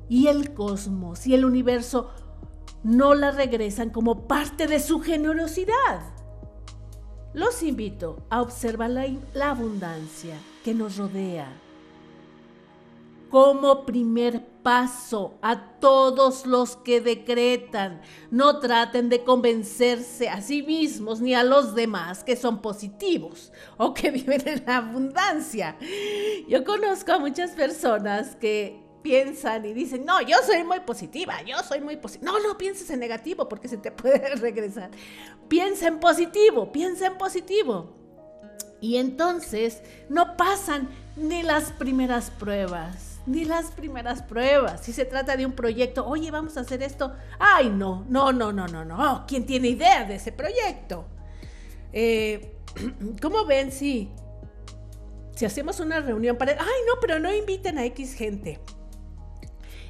Y 0.09 0.27
el 0.27 0.55
cosmos 0.55 1.25
y 1.29 1.35
el 1.37 1.45
universo 1.45 2.11
no 2.83 3.15
la 3.15 3.31
regresan 3.31 3.91
como 3.91 4.27
parte 4.27 4.67
de 4.67 4.81
su 4.81 4.99
generosidad. 4.99 6.01
Los 7.33 7.63
invito 7.63 8.27
a 8.29 8.43
observar 8.43 8.91
la, 8.91 9.51
abundancia 9.51 10.35
que 10.65 10.75
nos 10.75 10.97
rodea 10.97 11.47
como 13.31 13.87
primer 13.87 14.45
paso 14.63 15.39
a 15.41 15.79
todos 15.81 16.45
los 16.47 16.77
que 16.77 17.01
decretan. 17.01 18.03
No 18.31 18.59
traten 18.59 19.09
de 19.09 19.25
convencerse 19.25 20.29
a 20.29 20.43
sí 20.43 20.63
mismos 20.63 21.21
ni 21.21 21.35
a 21.35 21.45
los 21.45 21.75
demás 21.75 22.25
que 22.25 22.37
son 22.37 22.61
positivos 22.61 23.53
o 23.79 23.95
que 23.95 24.11
viven 24.11 24.47
en 24.47 24.65
la 24.67 24.79
abundancia. 24.79 25.77
Yo 26.49 26.65
conozco 26.65 27.13
a 27.13 27.19
muchas 27.19 27.53
personas 27.53 28.37
que 28.37 28.83
piensan 29.03 29.65
y 29.65 29.73
dicen, 29.73 30.05
no, 30.05 30.21
yo 30.21 30.37
soy 30.45 30.65
muy 30.65 30.81
positiva, 30.81 31.41
yo 31.43 31.57
soy 31.67 31.81
muy 31.81 31.97
positiva. 31.97 32.33
No, 32.33 32.41
no 32.41 32.59
pienses 32.59 32.91
en 32.91 33.01
negativo 33.01 33.49
porque 33.49 33.69
se 33.69 33.77
te 33.77 33.91
puede 33.93 34.35
regresar. 34.37 34.91
Piensa 35.49 35.87
en 35.89 36.01
positivo, 36.01 36.71
piensa 36.73 37.07
en 37.07 37.17
positivo. 37.19 37.97
Y 38.81 38.97
entonces 38.97 39.83
no 40.09 40.37
pasan 40.37 40.89
ni 41.17 41.43
las 41.43 41.73
primeras 41.73 42.31
pruebas, 42.31 43.10
ni 43.27 43.45
las 43.45 43.71
primeras 43.73 44.23
pruebas. 44.23 44.83
Si 44.83 44.93
se 44.93 45.05
trata 45.05 45.37
de 45.37 45.47
un 45.47 45.53
proyecto, 45.53 46.07
oye, 46.07 46.31
vamos 46.31 46.57
a 46.57 46.61
hacer 46.61 46.83
esto. 46.83 47.13
Ay, 47.39 47.71
no, 47.71 48.05
no, 48.09 48.33
no, 48.33 48.53
no, 48.53 48.67
no, 48.67 48.85
no. 48.85 49.25
¿Quién 49.27 49.47
tiene 49.47 49.69
idea 49.69 50.05
de 50.05 50.17
ese 50.17 50.33
proyecto? 50.33 51.07
Eh, 51.93 52.57
¿Cómo 53.23 53.45
ven 53.45 53.73
si, 53.73 54.11
si 55.35 55.45
hacemos 55.45 55.81
una 55.81 56.01
reunión 56.01 56.37
para... 56.37 56.53
Ay, 56.53 56.81
no, 56.87 57.01
pero 57.01 57.19
no 57.19 57.33
inviten 57.33 57.79
a 57.79 57.85
X 57.87 58.15
gente. 58.15 58.61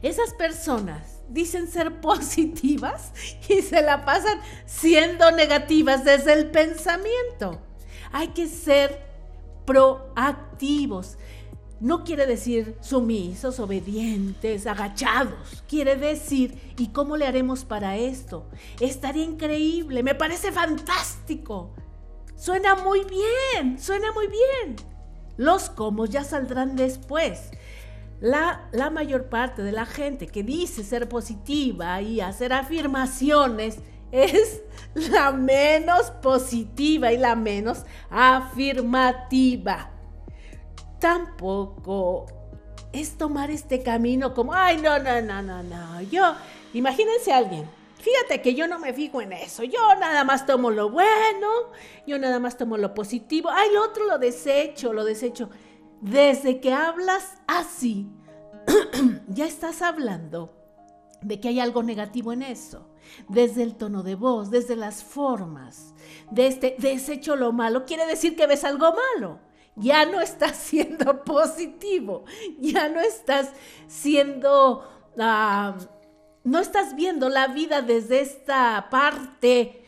Esas 0.03 0.33
personas 0.35 1.21
dicen 1.29 1.69
ser 1.69 2.01
positivas 2.01 3.13
y 3.49 3.63
se 3.63 3.83
la 3.83 4.05
pasan 4.05 4.41
siendo 4.67 5.31
negativas 5.33 6.05
desde 6.05 6.33
el 6.33 6.51
pensamiento. 6.51 7.61
Hay 8.13 8.29
que 8.29 8.49
ser 8.49 9.11
proactivos. 9.65 11.17
No 11.81 12.05
quiere 12.05 12.27
decir 12.27 12.77
sumisos, 12.83 13.59
obedientes, 13.59 14.67
agachados. 14.67 15.63
Quiere 15.67 15.97
decir, 15.97 16.75
¿y 16.77 16.89
cómo 16.89 17.17
le 17.17 17.27
haremos 17.27 17.65
para 17.65 17.97
esto? 17.97 18.47
Estaría 18.81 19.25
increíble, 19.25 20.03
me 20.03 20.15
parece 20.15 20.53
fantástico. 20.53 21.75
Suena 22.37 22.75
muy 22.75 23.01
bien, 23.05 23.79
suena 23.79 24.13
muy 24.13 24.27
bien. 24.27 24.77
Los 25.39 25.71
cómo 25.71 26.05
ya 26.05 26.23
saldrán 26.23 26.77
después. 26.77 27.51
La, 28.21 28.69
la, 28.73 28.91
mayor 28.91 29.31
parte 29.31 29.63
de 29.63 29.73
la 29.73 29.87
gente 29.87 30.27
que 30.27 30.43
dice 30.43 30.85
ser 30.85 31.09
positiva 31.09 32.03
y 32.03 32.21
hacer 32.21 32.53
afirmaciones 32.53 33.79
es 34.13 34.63
la 34.95 35.33
menos 35.33 36.11
positiva 36.11 37.11
y 37.11 37.17
la 37.17 37.37
menos 37.37 37.85
afirmativa. 38.11 39.91
Tampoco 41.01 42.27
es 42.93 43.17
tomar 43.17 43.51
este 43.51 43.83
camino 43.83 44.35
como, 44.35 44.53
ay, 44.53 44.77
no, 44.79 44.99
no, 44.99 45.21
no, 45.23 45.43
no, 45.43 45.63
no. 45.63 46.03
Yo, 46.03 46.35
imagínense 46.75 47.33
alguien. 47.33 47.67
Fíjate 48.01 48.41
que 48.41 48.55
yo 48.55 48.67
no 48.67 48.79
me 48.79 48.95
fijo 48.95 49.21
en 49.21 49.33
eso. 49.33 49.63
Yo 49.63 49.79
nada 49.99 50.25
más 50.25 50.47
tomo 50.47 50.71
lo 50.71 50.91
bueno, 50.91 51.49
yo 52.07 52.19
nada 52.19 52.39
más 52.39 52.57
tomo 52.57 52.77
lo 52.77 52.95
positivo. 52.95 53.51
Ay, 53.51 53.71
lo 53.73 53.85
otro 53.85 54.07
lo 54.07 54.19
desecho, 54.19 54.93
lo 54.93 55.05
desecho. 55.05 55.51
Desde 56.01 56.61
que 56.61 56.73
hablas 56.73 57.39
así, 57.47 58.09
ya 59.29 59.45
estás 59.45 59.83
hablando 59.83 60.55
de 61.21 61.41
que 61.41 61.49
hay 61.49 61.61
algo 61.61 61.83
negativo 61.83 62.33
en 62.33 62.43
eso. 62.43 62.89
Desde 63.29 63.63
el 63.63 63.75
tono 63.75 64.03
de 64.03 64.15
voz, 64.15 64.51
desde 64.51 64.77
las 64.77 65.03
formas, 65.03 65.95
de 66.31 66.47
este 66.47 66.77
desecho 66.79 67.37
lo 67.37 67.53
malo, 67.53 67.85
quiere 67.85 68.07
decir 68.07 68.37
que 68.37 68.47
ves 68.47 68.65
algo 68.65 68.95
malo. 69.15 69.41
Ya 69.77 70.05
no 70.07 70.21
estás 70.21 70.57
siendo 70.69 71.25
positivo, 71.25 72.25
ya 72.59 72.89
no 72.89 73.01
estás 73.01 73.51
siendo, 73.87 74.89
ah, 75.19 75.77
no 76.45 76.59
estás 76.59 76.95
viendo 76.95 77.29
la 77.29 77.49
vida 77.49 77.83
desde 77.83 78.21
esta 78.21 78.89
parte 78.91 79.85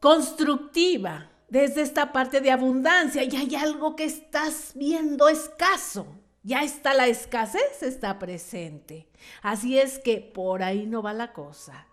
constructiva 0.00 1.30
desde 1.48 1.82
esta 1.82 2.12
parte 2.12 2.40
de 2.40 2.50
abundancia 2.50 3.22
y 3.24 3.36
hay 3.36 3.54
algo 3.54 3.96
que 3.96 4.04
estás 4.04 4.72
viendo 4.74 5.28
escaso. 5.28 6.06
Ya 6.42 6.62
está 6.62 6.94
la 6.94 7.08
escasez, 7.08 7.82
está 7.82 8.18
presente. 8.18 9.08
Así 9.42 9.78
es 9.78 9.98
que 9.98 10.18
por 10.20 10.62
ahí 10.62 10.86
no 10.86 11.02
va 11.02 11.12
la 11.12 11.32
cosa. 11.32 11.88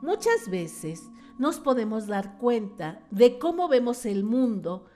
Muchas 0.00 0.48
veces 0.48 1.02
nos 1.38 1.60
podemos 1.60 2.06
dar 2.06 2.38
cuenta 2.38 3.02
de 3.10 3.38
cómo 3.38 3.68
vemos 3.68 4.06
el 4.06 4.24
mundo, 4.24 4.86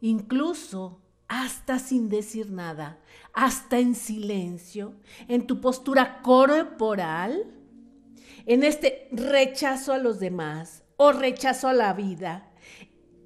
incluso 0.00 1.00
hasta 1.34 1.80
sin 1.80 2.08
decir 2.08 2.52
nada, 2.52 3.00
hasta 3.32 3.80
en 3.80 3.96
silencio, 3.96 4.94
en 5.26 5.48
tu 5.48 5.60
postura 5.60 6.22
corporal, 6.22 7.52
en 8.46 8.62
este 8.62 9.08
rechazo 9.10 9.92
a 9.92 9.98
los 9.98 10.20
demás 10.20 10.84
o 10.96 11.10
rechazo 11.10 11.66
a 11.66 11.72
la 11.72 11.92
vida, 11.92 12.52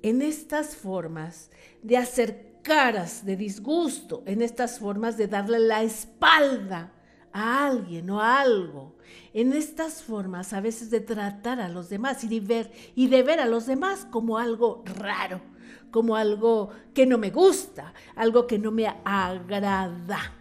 en 0.01 0.23
estas 0.23 0.75
formas 0.75 1.51
de 1.83 1.99
hacer 1.99 2.61
caras 2.63 3.27
de 3.27 3.37
disgusto, 3.37 4.23
en 4.25 4.41
estas 4.41 4.79
formas 4.79 5.19
de 5.19 5.29
darle 5.29 5.59
la 5.59 5.83
espalda 5.83 6.95
a 7.31 7.67
alguien 7.67 8.09
o 8.09 8.23
a 8.23 8.41
algo, 8.41 8.97
en 9.35 9.53
estas 9.53 10.03
formas 10.03 10.55
a 10.55 10.63
veces 10.63 10.89
de 10.89 11.01
tratar 11.01 11.61
a 11.61 11.69
los 11.69 11.91
demás 11.91 12.25
y 12.25 12.29
de 12.29 12.41
ver, 12.41 12.73
y 12.95 13.09
de 13.09 13.23
ver 13.23 13.39
a 13.39 13.47
los 13.47 13.67
demás 13.67 14.07
como 14.11 14.39
algo 14.39 14.83
raro, 14.87 15.43
como 15.91 16.17
algo 16.17 16.71
que 16.95 17.07
no 17.07 17.19
me 17.19 17.31
gusta, 17.31 17.95
algo 18.17 18.47
que 18.47 18.59
no 18.59 18.71
me 18.71 18.87
agrada. 19.05 20.35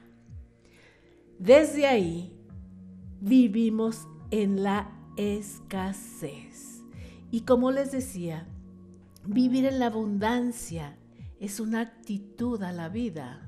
Desde 1.40 1.88
ahí 1.88 2.34
vivimos 3.22 4.08
en 4.32 4.64
la 4.64 4.92
escasez. 5.18 6.84
Y 7.32 7.42
como 7.42 7.72
les 7.72 7.92
decía, 7.92 8.48
Vivir 9.30 9.66
en 9.66 9.80
la 9.80 9.88
abundancia 9.88 10.98
es 11.42 11.60
una 11.60 11.82
actitud 11.82 12.64
a 12.64 12.72
la 12.72 12.88
vida. 12.88 13.42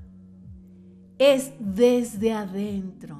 Es 1.17 1.53
desde 1.57 2.33
adentro. 2.33 3.17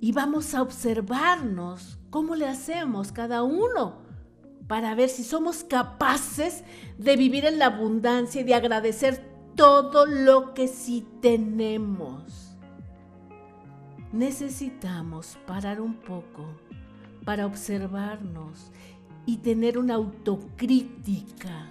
Y 0.00 0.10
vamos 0.10 0.56
a 0.56 0.62
observarnos 0.62 2.00
cómo 2.10 2.34
le 2.34 2.48
hacemos 2.48 3.12
cada 3.12 3.44
uno 3.44 4.07
para 4.68 4.94
ver 4.94 5.08
si 5.08 5.24
somos 5.24 5.64
capaces 5.64 6.62
de 6.98 7.16
vivir 7.16 7.44
en 7.46 7.58
la 7.58 7.66
abundancia 7.66 8.42
y 8.42 8.44
de 8.44 8.54
agradecer 8.54 9.28
todo 9.56 10.06
lo 10.06 10.54
que 10.54 10.68
sí 10.68 11.04
tenemos. 11.20 12.56
Necesitamos 14.12 15.36
parar 15.46 15.80
un 15.80 15.94
poco 15.94 16.46
para 17.24 17.46
observarnos 17.46 18.70
y 19.26 19.38
tener 19.38 19.78
una 19.78 19.94
autocrítica. 19.94 21.68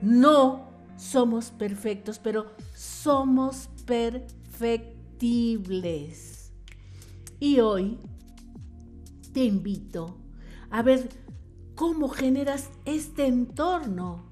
No 0.00 0.70
somos 0.96 1.50
perfectos, 1.50 2.18
pero 2.18 2.46
somos 2.74 3.68
perfectibles. 3.84 6.50
Y 7.40 7.60
hoy 7.60 7.98
te 9.32 9.44
invito 9.44 10.16
a 10.70 10.82
ver 10.82 11.08
cómo 11.78 12.08
generas 12.08 12.70
este 12.86 13.28
entorno 13.28 14.24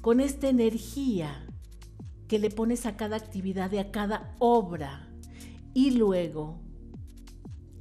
con 0.00 0.20
esta 0.20 0.48
energía 0.48 1.46
que 2.28 2.38
le 2.38 2.48
pones 2.48 2.86
a 2.86 2.96
cada 2.96 3.16
actividad 3.16 3.70
y 3.72 3.76
a 3.76 3.90
cada 3.90 4.34
obra. 4.38 5.06
Y 5.74 5.90
luego, 5.90 6.62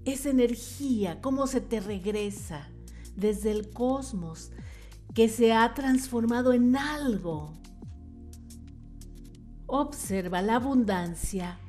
esa 0.04 0.30
energía, 0.30 1.22
cómo 1.22 1.48
se 1.48 1.62
te 1.62 1.80
regresa 1.80 2.68
desde 3.16 3.52
el 3.52 3.70
cosmos 3.70 4.52
que 5.14 5.30
se 5.30 5.54
ha 5.54 5.74
transformado 5.74 6.52
en 6.52 6.76
algo. 6.76 7.54
Observa 9.68 10.42
la 10.42 10.58
abundancia 10.58 11.60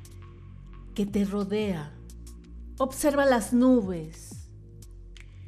que 0.92 1.06
te 1.06 1.24
rodea. 1.24 1.94
Observa 2.78 3.24
las 3.24 3.52
nubes. 3.52 4.50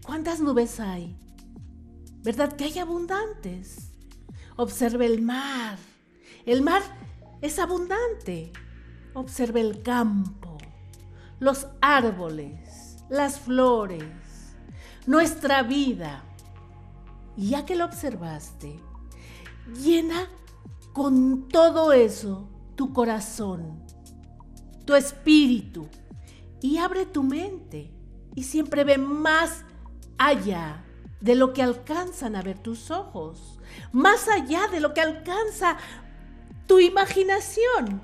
¿Cuántas 0.04 0.40
nubes 0.40 0.78
hay? 0.78 1.25
¿Verdad 2.26 2.52
que 2.56 2.64
hay 2.64 2.78
abundantes? 2.78 3.92
Observa 4.56 5.06
el 5.06 5.22
mar. 5.22 5.78
El 6.44 6.60
mar 6.60 6.82
es 7.40 7.58
abundante. 7.58 8.52
Observa 9.14 9.60
el 9.60 9.80
campo, 9.82 10.58
los 11.38 11.68
árboles, 11.80 12.98
las 13.08 13.40
flores 13.40 14.04
nuestra 15.06 15.62
vida. 15.62 16.24
Y 17.36 17.50
ya 17.50 17.64
que 17.64 17.76
lo 17.76 17.84
observaste, 17.84 18.78
llena 19.80 20.28
con 20.92 21.48
todo 21.48 21.92
eso 21.92 22.48
tu 22.74 22.92
corazón, 22.92 23.84
tu 24.84 24.94
espíritu 24.94 25.88
y 26.60 26.78
abre 26.78 27.06
tu 27.06 27.22
mente 27.22 27.92
y 28.34 28.42
siempre 28.42 28.84
ve 28.84 28.98
más 28.98 29.62
allá 30.18 30.86
de 31.26 31.34
lo 31.34 31.52
que 31.52 31.62
alcanzan 31.62 32.36
a 32.36 32.42
ver 32.42 32.58
tus 32.58 32.90
ojos, 32.90 33.58
más 33.92 34.28
allá 34.28 34.68
de 34.68 34.80
lo 34.80 34.94
que 34.94 35.00
alcanza 35.00 35.76
tu 36.66 36.78
imaginación, 36.78 38.00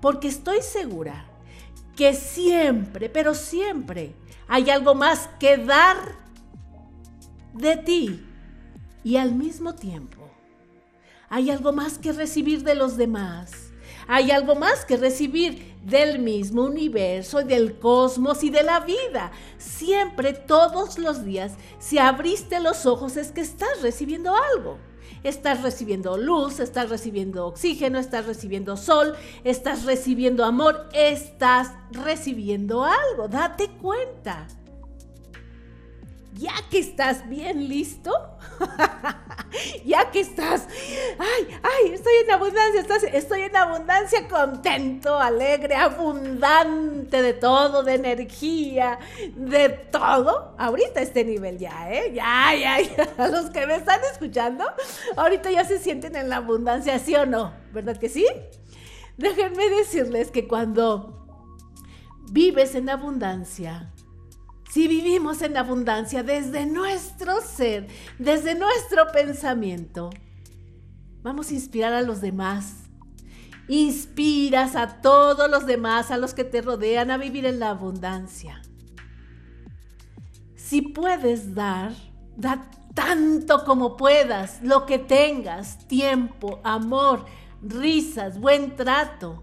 porque 0.00 0.28
estoy 0.28 0.60
segura 0.62 1.24
que 1.96 2.14
siempre, 2.14 3.08
pero 3.08 3.34
siempre 3.34 4.14
hay 4.46 4.70
algo 4.70 4.94
más 4.94 5.28
que 5.40 5.56
dar 5.56 5.96
de 7.54 7.76
ti 7.78 8.26
y 9.02 9.16
al 9.16 9.34
mismo 9.34 9.74
tiempo 9.74 10.30
hay 11.30 11.50
algo 11.50 11.72
más 11.72 11.96
que 11.96 12.12
recibir 12.12 12.64
de 12.64 12.74
los 12.74 12.96
demás. 12.96 13.52
Hay 14.08 14.32
algo 14.32 14.56
más 14.56 14.84
que 14.84 14.96
recibir 14.96 15.69
del 15.84 16.18
mismo 16.18 16.64
universo, 16.64 17.42
del 17.42 17.78
cosmos 17.78 18.42
y 18.44 18.50
de 18.50 18.62
la 18.62 18.80
vida. 18.80 19.32
Siempre, 19.58 20.32
todos 20.32 20.98
los 20.98 21.24
días, 21.24 21.52
si 21.78 21.98
abriste 21.98 22.60
los 22.60 22.86
ojos 22.86 23.16
es 23.16 23.32
que 23.32 23.40
estás 23.40 23.82
recibiendo 23.82 24.34
algo. 24.54 24.78
Estás 25.22 25.62
recibiendo 25.62 26.16
luz, 26.16 26.60
estás 26.60 26.88
recibiendo 26.88 27.46
oxígeno, 27.46 27.98
estás 27.98 28.26
recibiendo 28.26 28.76
sol, 28.78 29.14
estás 29.44 29.84
recibiendo 29.84 30.44
amor, 30.44 30.88
estás 30.94 31.72
recibiendo 31.92 32.84
algo. 32.84 33.28
Date 33.28 33.68
cuenta 33.82 34.46
ya 36.40 36.54
que 36.70 36.78
estás 36.78 37.28
bien 37.28 37.68
listo, 37.68 38.10
ya 39.84 40.10
que 40.10 40.20
estás, 40.20 40.66
ay, 41.18 41.58
ay, 41.62 41.92
estoy 41.92 42.12
en 42.24 42.30
abundancia, 42.30 43.10
estoy 43.12 43.42
en 43.42 43.56
abundancia, 43.56 44.26
contento, 44.26 45.20
alegre, 45.20 45.74
abundante 45.74 47.20
de 47.20 47.34
todo, 47.34 47.82
de 47.82 47.94
energía, 47.94 48.98
de 49.36 49.68
todo. 49.68 50.54
Ahorita 50.56 51.02
este 51.02 51.24
nivel 51.24 51.58
ya, 51.58 51.92
¿eh? 51.92 52.12
Ya, 52.14 52.54
ya, 52.54 52.80
ya. 52.80 53.28
Los 53.28 53.50
que 53.50 53.66
me 53.66 53.74
están 53.74 54.00
escuchando, 54.10 54.64
ahorita 55.16 55.50
ya 55.50 55.66
se 55.66 55.78
sienten 55.78 56.16
en 56.16 56.30
la 56.30 56.36
abundancia, 56.36 56.98
¿sí 56.98 57.14
o 57.16 57.26
no? 57.26 57.52
¿Verdad 57.72 57.98
que 57.98 58.08
sí? 58.08 58.26
Déjenme 59.18 59.68
decirles 59.68 60.30
que 60.30 60.48
cuando 60.48 61.26
vives 62.30 62.74
en 62.74 62.88
abundancia, 62.88 63.92
si 64.70 64.86
vivimos 64.86 65.42
en 65.42 65.56
abundancia 65.56 66.22
desde 66.22 66.64
nuestro 66.64 67.40
ser, 67.40 67.88
desde 68.20 68.54
nuestro 68.54 69.10
pensamiento, 69.12 70.10
vamos 71.22 71.50
a 71.50 71.54
inspirar 71.54 71.92
a 71.92 72.02
los 72.02 72.20
demás. 72.20 72.84
Inspiras 73.66 74.76
a 74.76 75.00
todos 75.00 75.50
los 75.50 75.66
demás, 75.66 76.12
a 76.12 76.16
los 76.16 76.34
que 76.34 76.44
te 76.44 76.62
rodean, 76.62 77.10
a 77.10 77.16
vivir 77.16 77.46
en 77.46 77.58
la 77.58 77.70
abundancia. 77.70 78.62
Si 80.54 80.82
puedes 80.82 81.52
dar, 81.54 81.92
da 82.36 82.70
tanto 82.94 83.64
como 83.64 83.96
puedas, 83.96 84.60
lo 84.62 84.86
que 84.86 85.00
tengas, 85.00 85.88
tiempo, 85.88 86.60
amor, 86.62 87.26
risas, 87.60 88.38
buen 88.38 88.76
trato, 88.76 89.42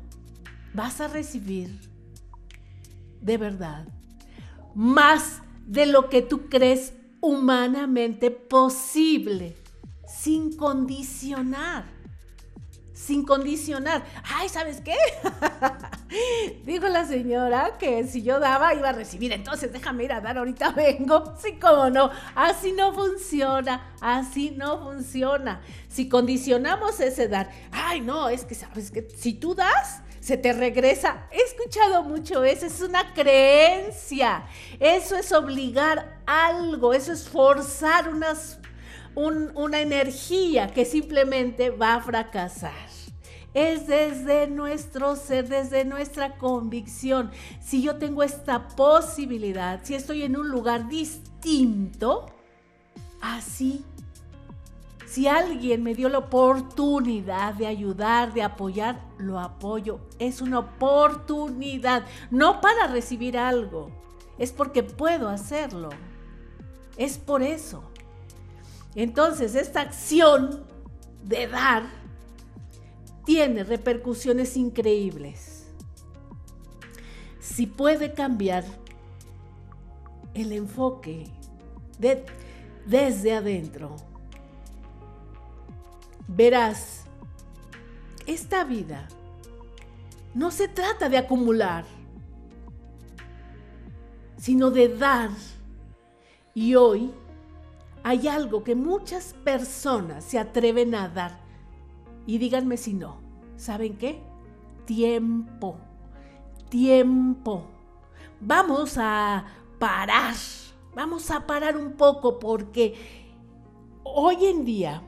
vas 0.73 1.01
a 1.01 1.09
recibir 1.09 1.81
de 3.21 3.37
verdad 3.37 3.87
más 4.77 5.41
de 5.65 5.87
lo 5.87 6.07
que 6.07 6.21
tú 6.21 6.49
crees 6.49 6.93
humanamente 7.19 8.29
posible, 8.29 9.57
sin 10.07 10.55
condicionar. 10.55 11.85
Sin 12.93 13.25
condicionar. 13.25 14.03
Ay, 14.23 14.49
¿sabes 14.49 14.81
qué? 14.81 14.95
Dijo 16.65 16.87
la 16.89 17.05
señora 17.05 17.77
que 17.79 18.05
si 18.05 18.21
yo 18.21 18.39
daba 18.39 18.75
iba 18.75 18.89
a 18.89 18.91
recibir, 18.91 19.31
entonces 19.31 19.73
déjame 19.73 20.03
ir 20.03 20.13
a 20.13 20.21
dar, 20.21 20.37
ahorita 20.37 20.71
vengo. 20.75 21.33
Sí, 21.41 21.57
como 21.59 21.89
no. 21.89 22.11
Así 22.35 22.71
no 22.71 22.93
funciona, 22.93 23.95
así 23.99 24.51
no 24.51 24.83
funciona. 24.83 25.61
Si 25.89 26.07
condicionamos 26.07 26.99
ese 26.99 27.27
dar, 27.27 27.49
ay, 27.71 28.01
no, 28.01 28.29
es 28.29 28.45
que 28.45 28.53
sabes 28.53 28.91
que 28.91 29.07
si 29.09 29.33
tú 29.33 29.55
das, 29.55 30.03
se 30.27 30.35
te 30.35 30.51
regresa. 30.51 31.25
He 31.31 31.41
escuchado 31.41 32.03
mucho 32.03 32.43
eso, 32.43 32.65
es 32.65 32.81
una 32.81 33.13
creencia. 33.13 34.43
Eso 34.77 35.15
es 35.15 35.31
obligar 35.31 36.21
algo, 36.25 36.93
eso 36.93 37.13
es 37.13 37.29
forzar 37.29 38.11
una 39.15 39.79
energía 39.79 40.67
que 40.67 40.83
simplemente 40.83 41.69
va 41.69 41.95
a 41.95 42.01
fracasar. 42.01 42.73
Es 43.53 43.87
desde 43.87 44.47
nuestro 44.47 45.15
ser, 45.15 45.47
desde 45.47 45.85
nuestra 45.85 46.37
convicción. 46.37 47.31
Si 47.61 47.81
yo 47.81 47.95
tengo 47.95 48.21
esta 48.21 48.67
posibilidad, 48.67 49.79
si 49.83 49.95
estoy 49.95 50.23
en 50.23 50.35
un 50.35 50.49
lugar 50.49 50.89
distinto, 50.89 52.25
así 53.21 53.85
si 55.07 55.25
alguien 55.25 55.83
me 55.83 55.95
dio 55.95 56.09
la 56.09 56.17
oportunidad 56.17 57.53
de 57.53 57.65
ayudar, 57.65 58.33
de 58.33 58.43
apoyar, 58.43 59.01
lo 59.17 59.39
apoyo. 59.39 60.01
Es 60.19 60.41
una 60.41 60.59
oportunidad, 60.59 62.05
no 62.29 62.59
para 62.59 62.87
recibir 62.87 63.37
algo, 63.37 63.89
es 64.37 64.51
porque 64.51 64.83
puedo 64.83 65.29
hacerlo. 65.29 65.89
Es 66.97 67.17
por 67.17 67.41
eso. 67.41 67.83
Entonces, 68.95 69.55
esta 69.55 69.79
acción 69.79 70.65
de 71.23 71.47
dar 71.47 71.83
tiene 73.23 73.63
repercusiones 73.63 74.57
increíbles. 74.57 75.67
Si 77.39 77.65
puede 77.65 78.13
cambiar 78.13 78.65
el 80.33 80.51
enfoque 80.51 81.27
de, 81.97 82.25
desde 82.85 83.35
adentro, 83.35 83.95
Verás, 86.27 87.05
esta 88.25 88.63
vida 88.63 89.07
no 90.33 90.51
se 90.51 90.67
trata 90.67 91.09
de 91.09 91.17
acumular, 91.17 91.85
sino 94.37 94.69
de 94.69 94.89
dar. 94.89 95.29
Y 96.53 96.75
hoy 96.75 97.11
hay 98.03 98.27
algo 98.27 98.63
que 98.63 98.75
muchas 98.75 99.33
personas 99.33 100.23
se 100.23 100.37
atreven 100.37 100.95
a 100.95 101.07
dar. 101.07 101.39
Y 102.25 102.37
díganme 102.37 102.77
si 102.77 102.93
no. 102.93 103.17
¿Saben 103.55 103.97
qué? 103.97 104.21
Tiempo. 104.85 105.77
Tiempo. 106.69 107.65
Vamos 108.41 108.97
a 108.97 109.45
parar. 109.79 110.35
Vamos 110.93 111.31
a 111.31 111.47
parar 111.47 111.77
un 111.77 111.93
poco 111.93 112.37
porque 112.37 112.95
hoy 114.03 114.45
en 114.45 114.65
día 114.65 115.01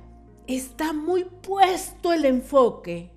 está 0.55 0.93
muy 0.93 1.25
puesto 1.25 2.11
el 2.11 2.25
enfoque 2.25 3.11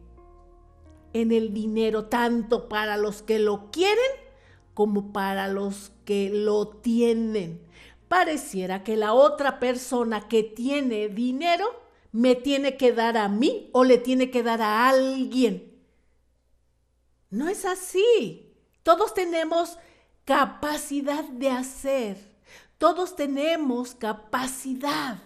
en 1.14 1.32
el 1.32 1.54
dinero, 1.54 2.06
tanto 2.06 2.68
para 2.68 2.96
los 2.96 3.22
que 3.22 3.38
lo 3.38 3.70
quieren 3.70 4.10
como 4.74 5.12
para 5.12 5.48
los 5.48 5.92
que 6.04 6.30
lo 6.30 6.68
tienen. 6.68 7.62
Pareciera 8.08 8.84
que 8.84 8.96
la 8.96 9.14
otra 9.14 9.60
persona 9.60 10.28
que 10.28 10.42
tiene 10.42 11.08
dinero 11.08 11.66
me 12.12 12.34
tiene 12.34 12.76
que 12.76 12.92
dar 12.92 13.16
a 13.16 13.28
mí 13.28 13.70
o 13.72 13.84
le 13.84 13.96
tiene 13.96 14.30
que 14.30 14.42
dar 14.42 14.60
a 14.60 14.88
alguien. 14.88 15.72
No 17.30 17.48
es 17.48 17.64
así. 17.64 18.52
Todos 18.82 19.14
tenemos 19.14 19.78
capacidad 20.26 21.24
de 21.24 21.48
hacer. 21.48 22.18
Todos 22.76 23.16
tenemos 23.16 23.94
capacidad. 23.94 25.22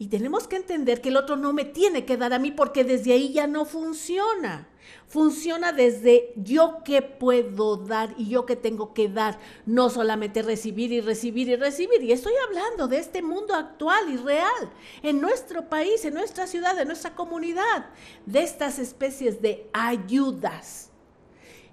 Y 0.00 0.06
tenemos 0.08 0.46
que 0.46 0.56
entender 0.56 1.00
que 1.00 1.08
el 1.08 1.16
otro 1.16 1.36
no 1.36 1.52
me 1.52 1.64
tiene 1.64 2.04
que 2.04 2.16
dar 2.16 2.32
a 2.32 2.38
mí 2.38 2.52
porque 2.52 2.84
desde 2.84 3.12
ahí 3.12 3.32
ya 3.32 3.48
no 3.48 3.64
funciona. 3.64 4.68
Funciona 5.08 5.72
desde 5.72 6.32
yo 6.36 6.82
que 6.84 7.02
puedo 7.02 7.76
dar 7.76 8.14
y 8.16 8.28
yo 8.28 8.46
que 8.46 8.56
tengo 8.56 8.94
que 8.94 9.08
dar, 9.08 9.38
no 9.66 9.90
solamente 9.90 10.42
recibir 10.42 10.92
y 10.92 11.00
recibir 11.00 11.48
y 11.48 11.56
recibir. 11.56 12.02
Y 12.02 12.12
estoy 12.12 12.34
hablando 12.46 12.86
de 12.88 12.98
este 12.98 13.22
mundo 13.22 13.54
actual 13.54 14.08
y 14.08 14.16
real, 14.16 14.70
en 15.02 15.20
nuestro 15.20 15.68
país, 15.68 16.04
en 16.04 16.14
nuestra 16.14 16.46
ciudad, 16.46 16.78
en 16.78 16.86
nuestra 16.86 17.14
comunidad, 17.14 17.86
de 18.24 18.42
estas 18.42 18.78
especies 18.78 19.42
de 19.42 19.68
ayudas. 19.72 20.90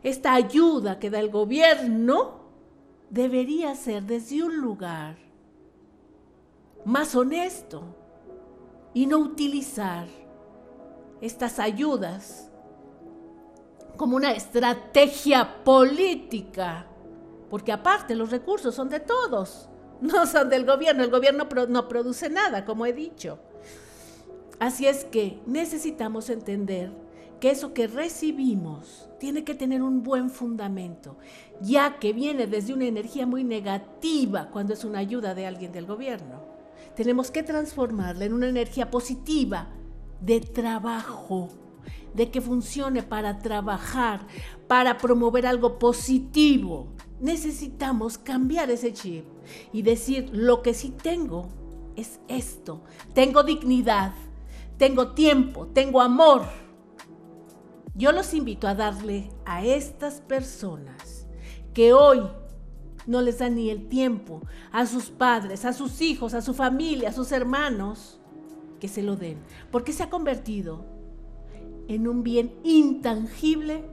Esta 0.01 0.34
ayuda 0.34 0.99
que 0.99 1.09
da 1.09 1.19
el 1.19 1.30
gobierno 1.30 2.45
debería 3.09 3.76
ser 3.76 4.03
desde 4.03 4.43
un 4.43 4.57
lugar 4.57 5.17
más 6.86 7.15
honesto, 7.15 7.95
y 8.96 9.06
no 9.06 9.18
utilizar 9.18 10.08
estas 11.20 11.60
ayudas 11.60 12.50
como 13.98 14.16
una 14.16 14.32
estrategia 14.32 15.64
política, 15.64 16.88
porque 17.50 17.74
aparte 17.74 18.16
los 18.16 18.32
recursos 18.32 18.74
son 18.74 18.89
de 18.89 19.02
todos, 19.02 19.70
no 20.02 20.26
son 20.26 20.50
del 20.50 20.66
gobierno, 20.66 21.04
el 21.04 21.12
gobierno 21.12 21.48
no 21.68 21.88
produce 21.89 22.30
nada, 22.30 22.66
como 22.66 22.86
he 22.86 22.93
dicho. 22.93 23.38
Así 24.60 24.88
es 24.88 25.04
que 25.04 25.41
necesitamos 25.46 26.30
entender 26.30 26.91
que 27.41 27.52
eso 27.52 27.74
que 27.74 27.88
recibimos 27.88 29.10
tiene 29.20 29.43
que 29.43 29.56
tener 29.56 29.82
un 29.82 30.04
buen 30.04 30.30
fundamento, 30.30 31.18
ya 31.60 32.00
que 32.00 32.14
viene 32.14 32.48
desde 32.48 32.74
una 32.74 32.86
energía 32.86 33.26
muy 33.28 33.43
negativa 33.43 34.50
cuando 34.52 34.72
es 34.72 34.86
una 34.86 35.00
ayuda 35.00 35.36
de 35.36 35.46
alguien 35.46 35.74
del 35.74 35.86
gobierno. 35.86 36.45
Tenemos 36.96 37.30
que 37.32 37.43
transformarla 37.43 38.26
en 38.26 38.34
una 38.34 38.48
energía 38.48 38.89
positiva 38.89 39.68
de 40.22 40.39
trabajo, 40.39 41.50
de 42.14 42.32
que 42.32 42.41
funcione 42.41 43.04
para 43.04 43.39
trabajar, 43.39 44.26
para 44.68 44.98
promover 44.98 45.46
algo 45.46 45.78
positivo. 45.78 46.88
Necesitamos 47.20 48.18
cambiar 48.18 48.70
ese 48.72 48.93
chip 48.93 49.26
y 49.74 49.82
decir, 49.82 50.30
lo 50.32 50.62
que 50.62 50.74
sí 50.74 50.91
tengo 50.91 51.50
es 51.96 52.20
esto. 52.28 52.82
Tengo 53.14 53.43
dignidad, 53.43 54.14
tengo 54.78 55.14
tiempo, 55.14 55.68
tengo 55.68 56.02
amor. 56.02 56.43
Yo 57.93 58.12
los 58.12 58.34
invito 58.34 58.68
a 58.68 58.76
darle 58.76 59.30
a 59.46 59.66
estas 59.66 60.22
personas 60.22 61.28
que 61.74 61.93
hoy 61.93 62.22
no 63.08 63.22
les 63.22 63.39
dan 63.39 63.56
ni 63.56 63.70
el 63.70 63.88
tiempo, 63.88 64.41
a 64.72 64.86
sus 64.86 65.10
padres, 65.10 65.66
a 65.66 65.74
sus 65.74 66.01
hijos, 66.01 66.34
a 66.34 66.41
su 66.41 66.53
familia, 66.53 67.10
a 67.10 67.14
sus 67.14 67.32
hermanos, 67.32 68.20
que 68.80 68.88
se 68.88 69.01
lo 69.01 69.16
den, 69.16 69.38
porque 69.72 69.93
se 69.93 70.03
ha 70.03 70.10
convertido 70.10 70.86
en 71.88 72.08
un 72.08 72.24
bien 72.24 72.53
intangible 72.64 73.86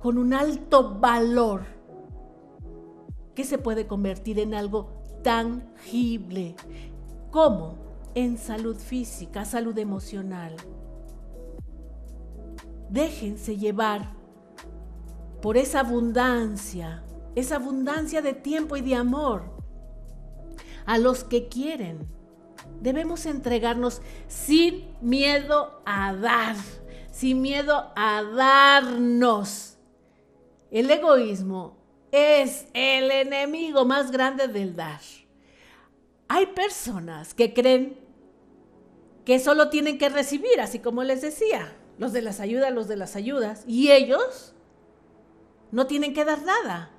con 0.00 0.18
un 0.18 0.34
alto 0.34 0.98
valor 0.98 1.64
que 3.34 3.44
se 3.44 3.58
puede 3.58 3.86
convertir 3.86 4.38
en 4.38 4.54
algo 4.54 4.92
tangible, 5.22 6.54
como 7.30 7.76
en 8.14 8.38
salud 8.38 8.76
física, 8.76 9.44
salud 9.44 9.76
emocional. 9.78 10.54
Déjense 12.90 13.56
llevar 13.56 14.12
por 15.42 15.56
esa 15.56 15.80
abundancia, 15.80 17.02
esa 17.34 17.56
abundancia 17.56 18.22
de 18.22 18.32
tiempo 18.32 18.76
y 18.76 18.80
de 18.80 18.94
amor 18.94 19.54
a 20.86 20.98
los 20.98 21.24
que 21.24 21.48
quieren. 21.48 22.06
Debemos 22.80 23.26
entregarnos 23.26 24.02
sin 24.28 24.94
miedo 25.00 25.82
a 25.84 26.14
dar, 26.14 26.56
sin 27.10 27.42
miedo 27.42 27.92
a 27.96 28.22
darnos. 28.22 29.76
El 30.70 30.90
egoísmo 30.90 31.76
es 32.10 32.66
el 32.74 33.10
enemigo 33.10 33.84
más 33.84 34.10
grande 34.10 34.48
del 34.48 34.76
dar. 34.76 35.00
Hay 36.28 36.46
personas 36.46 37.34
que 37.34 37.52
creen 37.52 37.98
que 39.24 39.38
solo 39.38 39.70
tienen 39.70 39.98
que 39.98 40.08
recibir, 40.08 40.60
así 40.60 40.78
como 40.78 41.02
les 41.02 41.22
decía, 41.22 41.76
los 41.98 42.12
de 42.12 42.22
las 42.22 42.40
ayudas, 42.40 42.72
los 42.72 42.88
de 42.88 42.96
las 42.96 43.16
ayudas, 43.16 43.64
y 43.66 43.90
ellos 43.90 44.54
no 45.70 45.86
tienen 45.86 46.12
que 46.12 46.24
dar 46.24 46.42
nada. 46.42 46.93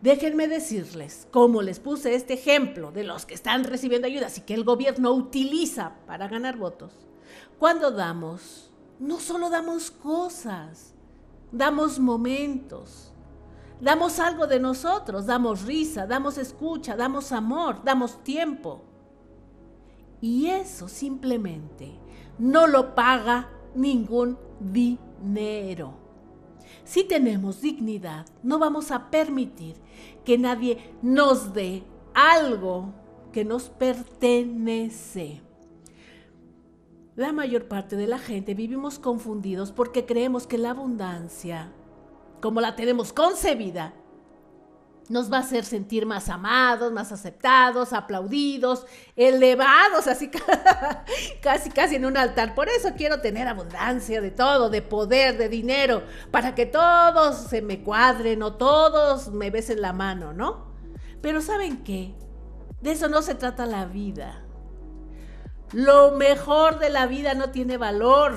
Déjenme 0.00 0.46
decirles, 0.46 1.26
como 1.30 1.62
les 1.62 1.80
puse 1.80 2.14
este 2.14 2.34
ejemplo 2.34 2.92
de 2.92 3.04
los 3.04 3.24
que 3.24 3.34
están 3.34 3.64
recibiendo 3.64 4.06
ayudas 4.06 4.38
y 4.38 4.42
que 4.42 4.54
el 4.54 4.64
gobierno 4.64 5.12
utiliza 5.12 5.94
para 6.06 6.28
ganar 6.28 6.56
votos, 6.56 6.92
cuando 7.58 7.90
damos, 7.90 8.70
no 8.98 9.18
solo 9.18 9.48
damos 9.48 9.90
cosas, 9.90 10.94
damos 11.50 11.98
momentos, 11.98 13.12
damos 13.80 14.18
algo 14.20 14.46
de 14.46 14.60
nosotros, 14.60 15.26
damos 15.26 15.62
risa, 15.62 16.06
damos 16.06 16.36
escucha, 16.38 16.94
damos 16.94 17.32
amor, 17.32 17.82
damos 17.82 18.22
tiempo. 18.22 18.82
Y 20.20 20.46
eso 20.48 20.88
simplemente 20.88 21.98
no 22.38 22.66
lo 22.66 22.94
paga 22.94 23.48
ningún 23.74 24.38
dinero. 24.60 26.05
Si 26.86 27.02
tenemos 27.02 27.60
dignidad, 27.60 28.26
no 28.44 28.60
vamos 28.60 28.92
a 28.92 29.10
permitir 29.10 29.74
que 30.24 30.38
nadie 30.38 30.78
nos 31.02 31.52
dé 31.52 31.82
algo 32.14 32.94
que 33.32 33.44
nos 33.44 33.68
pertenece. 33.70 35.42
La 37.16 37.32
mayor 37.32 37.66
parte 37.66 37.96
de 37.96 38.06
la 38.06 38.20
gente 38.20 38.54
vivimos 38.54 39.00
confundidos 39.00 39.72
porque 39.72 40.06
creemos 40.06 40.46
que 40.46 40.58
la 40.58 40.70
abundancia, 40.70 41.72
como 42.40 42.60
la 42.60 42.76
tenemos 42.76 43.12
concebida, 43.12 43.92
nos 45.08 45.32
va 45.32 45.38
a 45.38 45.40
hacer 45.40 45.64
sentir 45.64 46.04
más 46.06 46.28
amados, 46.28 46.92
más 46.92 47.12
aceptados, 47.12 47.92
aplaudidos, 47.92 48.86
elevados, 49.14 50.06
así 50.06 50.30
casi, 51.42 51.70
casi 51.70 51.96
en 51.96 52.04
un 52.04 52.16
altar. 52.16 52.54
Por 52.54 52.68
eso 52.68 52.90
quiero 52.96 53.20
tener 53.20 53.46
abundancia 53.46 54.20
de 54.20 54.30
todo, 54.30 54.68
de 54.68 54.82
poder, 54.82 55.38
de 55.38 55.48
dinero, 55.48 56.02
para 56.30 56.54
que 56.54 56.66
todos 56.66 57.36
se 57.36 57.62
me 57.62 57.82
cuadren 57.82 58.42
o 58.42 58.54
todos 58.54 59.28
me 59.28 59.50
besen 59.50 59.80
la 59.80 59.92
mano, 59.92 60.32
¿no? 60.32 60.74
Pero 61.20 61.40
¿saben 61.40 61.84
qué? 61.84 62.14
De 62.80 62.92
eso 62.92 63.08
no 63.08 63.22
se 63.22 63.34
trata 63.34 63.66
la 63.66 63.86
vida. 63.86 64.42
Lo 65.72 66.12
mejor 66.12 66.78
de 66.78 66.90
la 66.90 67.06
vida 67.06 67.34
no 67.34 67.50
tiene 67.50 67.76
valor. 67.76 68.34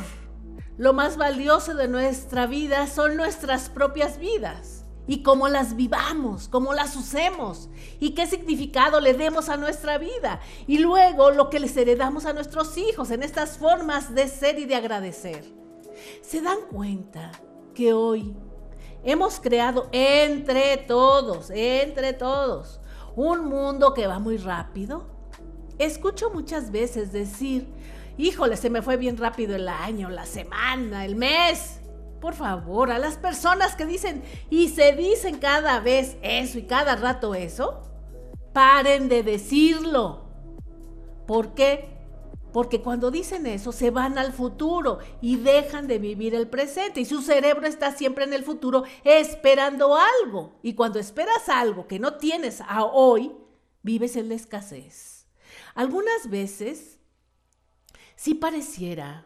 Lo 0.78 0.94
más 0.94 1.18
valioso 1.18 1.74
de 1.74 1.88
nuestra 1.88 2.48
vida 2.48 2.88
son 2.88 3.18
nuestras 3.18 3.70
propias 3.70 4.18
vidas 4.18 4.79
y 5.10 5.24
cómo 5.24 5.49
las 5.49 5.76
vivamos, 5.76 6.47
cómo 6.49 6.72
las 6.76 6.95
usemos 6.95 7.68
y 7.99 8.12
qué 8.12 8.28
significado 8.28 9.01
le 9.01 9.16
demos 9.16 9.49
a 9.49 9.57
nuestra 9.57 9.97
vida. 9.97 10.39
Y 10.68 10.78
luego 10.78 11.32
lo 11.32 11.49
que 11.49 11.60
les 11.60 11.76
heredamos 11.76 12.28
a 12.28 12.34
nuestros 12.34 12.78
hijos 12.78 13.10
en 13.10 13.24
estas 13.24 13.57
formas 13.57 14.14
de 14.14 14.28
ser 14.28 14.60
y 14.60 14.66
de 14.66 14.76
agradecer. 14.76 15.43
¿Se 16.22 16.41
dan 16.41 16.60
cuenta 16.72 17.32
que 17.74 17.91
hoy 17.91 18.36
hemos 19.03 19.39
creado 19.39 19.89
entre 19.91 20.78
todos, 20.78 21.49
entre 21.49 22.14
todos, 22.14 22.80
un 23.16 23.45
mundo 23.45 23.95
que 23.95 24.05
va 24.05 24.20
muy 24.20 24.38
rápido? 24.38 25.07
Escucho 25.80 26.30
muchas 26.30 26.70
veces 26.70 27.12
decir, 27.12 27.68
híjole, 28.16 28.57
se 28.57 28.70
me 28.70 28.84
fue 28.84 28.95
bien 28.95 29.18
rápido 29.18 29.55
el 29.55 29.70
año, 29.70 30.12
la 30.12 30.28
semana, 30.28 31.03
el 31.03 31.16
mes. 31.16 31.79
Por 32.20 32.34
favor, 32.34 32.92
a 32.92 33.00
las 33.00 33.18
personas 33.18 33.76
que 33.76 33.86
dicen 33.86 34.24
y 34.50 34.70
se 34.70 34.94
dicen 34.94 35.38
cada 35.38 35.80
vez 35.80 36.18
eso 36.22 36.60
y 36.60 36.64
cada 36.64 36.96
rato 36.96 37.34
eso, 37.34 37.82
paren 38.54 39.08
de 39.08 39.24
decirlo. 39.24 40.26
¿Por 41.26 41.54
qué? 41.54 41.98
Porque 42.52 42.82
cuando 42.82 43.12
dicen 43.12 43.46
eso 43.46 43.72
se 43.72 43.92
van 43.92 44.18
al 44.18 44.34
futuro 44.34 45.00
y 45.22 45.38
dejan 45.38 45.88
de 45.88 46.00
vivir 46.00 46.34
el 46.34 46.48
presente 46.48 47.00
y 47.00 47.06
su 47.06 47.22
cerebro 47.22 47.68
está 47.68 47.92
siempre 47.92 48.24
en 48.24 48.34
el 48.34 48.44
futuro 48.44 48.84
esperando 49.04 49.96
algo. 49.96 50.60
Y 50.62 50.74
cuando 50.74 51.00
esperas 51.00 51.48
algo 51.48 51.88
que 51.88 52.00
no 52.00 52.16
tienes 52.16 52.62
a 52.62 52.84
hoy, 52.84 53.34
vives 53.84 54.16
en 54.16 54.30
la 54.30 54.36
escasez. 54.36 55.28
Algunas 55.76 56.30
veces 56.30 57.00
sí 58.16 58.34
pareciera, 58.34 59.26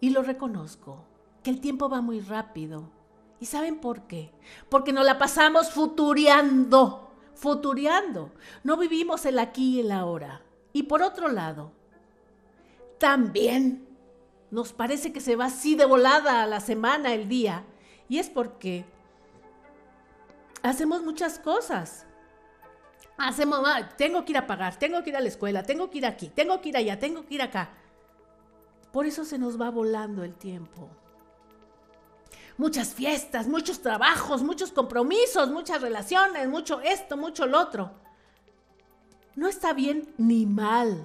y 0.00 0.10
lo 0.10 0.22
reconozco, 0.22 1.06
que 1.44 1.50
el 1.50 1.60
tiempo 1.60 1.88
va 1.88 2.00
muy 2.00 2.20
rápido. 2.20 2.90
¿Y 3.38 3.46
saben 3.46 3.78
por 3.78 4.06
qué? 4.06 4.32
Porque 4.70 4.92
nos 4.92 5.04
la 5.04 5.18
pasamos 5.18 5.70
futureando, 5.70 7.10
futureando. 7.34 8.32
No 8.64 8.78
vivimos 8.78 9.26
el 9.26 9.38
aquí 9.38 9.76
y 9.76 9.80
el 9.80 9.92
ahora. 9.92 10.40
Y 10.72 10.84
por 10.84 11.02
otro 11.02 11.28
lado, 11.28 11.70
también 12.98 13.86
nos 14.50 14.72
parece 14.72 15.12
que 15.12 15.20
se 15.20 15.36
va 15.36 15.46
así 15.46 15.74
de 15.74 15.84
volada 15.84 16.46
la 16.46 16.60
semana, 16.60 17.12
el 17.12 17.28
día. 17.28 17.64
Y 18.08 18.18
es 18.18 18.30
porque 18.30 18.86
hacemos 20.62 21.02
muchas 21.02 21.38
cosas. 21.38 22.06
Hacemos, 23.18 23.60
tengo 23.98 24.24
que 24.24 24.32
ir 24.32 24.38
a 24.38 24.46
pagar, 24.46 24.76
tengo 24.76 25.02
que 25.02 25.10
ir 25.10 25.16
a 25.16 25.20
la 25.20 25.28
escuela, 25.28 25.62
tengo 25.62 25.90
que 25.90 25.98
ir 25.98 26.06
aquí, 26.06 26.30
tengo 26.30 26.60
que 26.62 26.70
ir 26.70 26.76
allá, 26.78 26.98
tengo 26.98 27.26
que 27.26 27.34
ir 27.34 27.42
acá. 27.42 27.68
Por 28.92 29.04
eso 29.06 29.24
se 29.24 29.38
nos 29.38 29.60
va 29.60 29.70
volando 29.70 30.24
el 30.24 30.34
tiempo 30.34 30.88
muchas 32.56 32.94
fiestas, 32.94 33.48
muchos 33.48 33.80
trabajos, 33.80 34.42
muchos 34.42 34.72
compromisos, 34.72 35.50
muchas 35.50 35.82
relaciones, 35.82 36.48
mucho 36.48 36.80
esto, 36.80 37.16
mucho 37.16 37.46
lo 37.46 37.60
otro. 37.60 37.92
No 39.36 39.48
está 39.48 39.72
bien 39.72 40.12
ni 40.16 40.46
mal. 40.46 41.02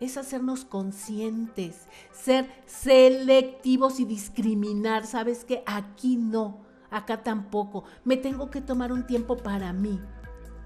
Es 0.00 0.16
hacernos 0.16 0.64
conscientes, 0.64 1.86
ser 2.10 2.50
selectivos 2.64 4.00
y 4.00 4.06
discriminar. 4.06 5.06
Sabes 5.06 5.44
que 5.44 5.62
aquí 5.66 6.16
no, 6.16 6.60
acá 6.90 7.22
tampoco. 7.22 7.84
Me 8.04 8.16
tengo 8.16 8.50
que 8.50 8.62
tomar 8.62 8.92
un 8.92 9.06
tiempo 9.06 9.36
para 9.36 9.74
mí, 9.74 10.00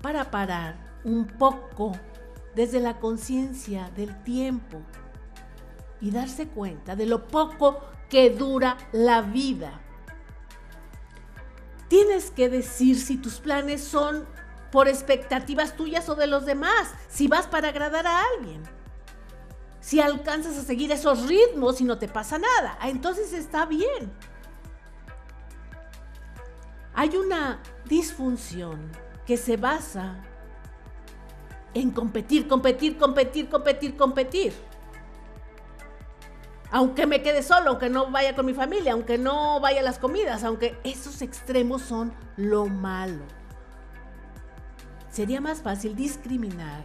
para 0.02 0.30
parar 0.30 1.00
un 1.04 1.26
poco 1.26 1.92
desde 2.54 2.78
la 2.78 3.00
conciencia 3.00 3.90
del 3.96 4.22
tiempo 4.22 4.80
y 6.00 6.12
darse 6.12 6.46
cuenta 6.46 6.94
de 6.94 7.06
lo 7.06 7.26
poco 7.26 7.80
que 8.08 8.30
dura 8.30 8.76
la 8.92 9.20
vida. 9.22 9.80
Tienes 11.94 12.32
que 12.32 12.48
decir 12.48 13.00
si 13.00 13.16
tus 13.16 13.34
planes 13.34 13.80
son 13.80 14.26
por 14.72 14.88
expectativas 14.88 15.76
tuyas 15.76 16.08
o 16.08 16.16
de 16.16 16.26
los 16.26 16.44
demás, 16.44 16.92
si 17.08 17.28
vas 17.28 17.46
para 17.46 17.68
agradar 17.68 18.04
a 18.04 18.24
alguien. 18.34 18.64
si 19.78 20.00
alcanzas 20.00 20.58
a 20.58 20.62
seguir 20.62 20.90
esos 20.90 21.28
ritmos 21.28 21.80
y 21.80 21.84
no 21.84 21.96
te 21.96 22.08
pasa 22.08 22.36
nada. 22.36 22.76
Ah, 22.80 22.88
entonces 22.88 23.32
está 23.32 23.64
bien. 23.64 24.10
Hay 26.94 27.16
una 27.16 27.62
disfunción 27.84 28.90
que 29.24 29.36
se 29.36 29.56
basa 29.56 30.16
en 31.74 31.92
competir, 31.92 32.48
competir, 32.48 32.98
competir, 32.98 33.48
competir, 33.48 33.96
competir. 33.96 34.52
Aunque 36.74 37.06
me 37.06 37.22
quede 37.22 37.44
solo, 37.44 37.70
aunque 37.70 37.88
no 37.88 38.10
vaya 38.10 38.34
con 38.34 38.46
mi 38.46 38.52
familia, 38.52 38.94
aunque 38.94 39.16
no 39.16 39.60
vaya 39.60 39.78
a 39.78 39.84
las 39.84 40.00
comidas, 40.00 40.42
aunque 40.42 40.76
esos 40.82 41.22
extremos 41.22 41.82
son 41.82 42.12
lo 42.36 42.66
malo. 42.66 43.22
Sería 45.08 45.40
más 45.40 45.62
fácil 45.62 45.94
discriminar 45.94 46.82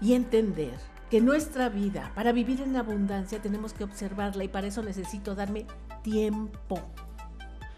y 0.00 0.14
entender 0.14 0.74
que 1.08 1.20
nuestra 1.20 1.68
vida, 1.68 2.10
para 2.16 2.32
vivir 2.32 2.60
en 2.62 2.76
abundancia, 2.76 3.40
tenemos 3.40 3.74
que 3.74 3.84
observarla 3.84 4.42
y 4.42 4.48
para 4.48 4.66
eso 4.66 4.82
necesito 4.82 5.36
darme 5.36 5.64
tiempo. 6.02 6.80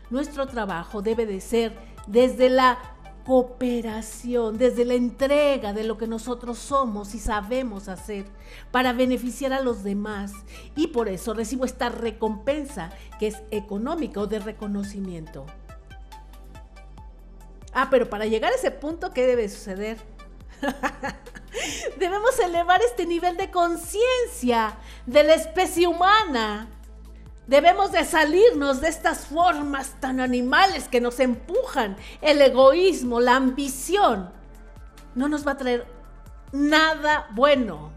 Nuestro 0.08 0.46
trabajo 0.46 1.02
debe 1.02 1.26
de 1.26 1.42
ser 1.42 1.76
desde 2.06 2.48
la 2.48 2.78
cooperación, 3.24 4.58
desde 4.58 4.84
la 4.84 4.94
entrega 4.94 5.72
de 5.72 5.84
lo 5.84 5.96
que 5.96 6.06
nosotros 6.06 6.58
somos 6.58 7.14
y 7.14 7.18
sabemos 7.18 7.88
hacer 7.88 8.26
para 8.70 8.92
beneficiar 8.92 9.52
a 9.52 9.60
los 9.60 9.82
demás. 9.82 10.32
Y 10.76 10.88
por 10.88 11.08
eso 11.08 11.34
recibo 11.34 11.64
esta 11.64 11.88
recompensa 11.88 12.92
que 13.18 13.28
es 13.28 13.42
económica 13.50 14.20
o 14.20 14.26
de 14.26 14.38
reconocimiento. 14.38 15.46
Ah, 17.72 17.88
pero 17.90 18.08
para 18.08 18.26
llegar 18.26 18.52
a 18.52 18.56
ese 18.56 18.70
punto, 18.70 19.12
¿qué 19.12 19.26
debe 19.26 19.48
suceder? 19.48 19.98
Debemos 21.98 22.38
elevar 22.38 22.80
este 22.82 23.06
nivel 23.06 23.36
de 23.36 23.50
conciencia 23.50 24.76
de 25.06 25.24
la 25.24 25.34
especie 25.34 25.86
humana 25.86 26.68
Debemos 27.46 27.92
de 27.92 28.04
salirnos 28.04 28.80
de 28.80 28.88
estas 28.88 29.26
formas 29.26 30.00
tan 30.00 30.20
animales 30.20 30.88
que 30.88 31.00
nos 31.00 31.20
empujan. 31.20 31.96
El 32.22 32.40
egoísmo, 32.40 33.20
la 33.20 33.36
ambición, 33.36 34.30
no 35.14 35.28
nos 35.28 35.46
va 35.46 35.52
a 35.52 35.56
traer 35.56 35.86
nada 36.52 37.28
bueno. 37.32 37.92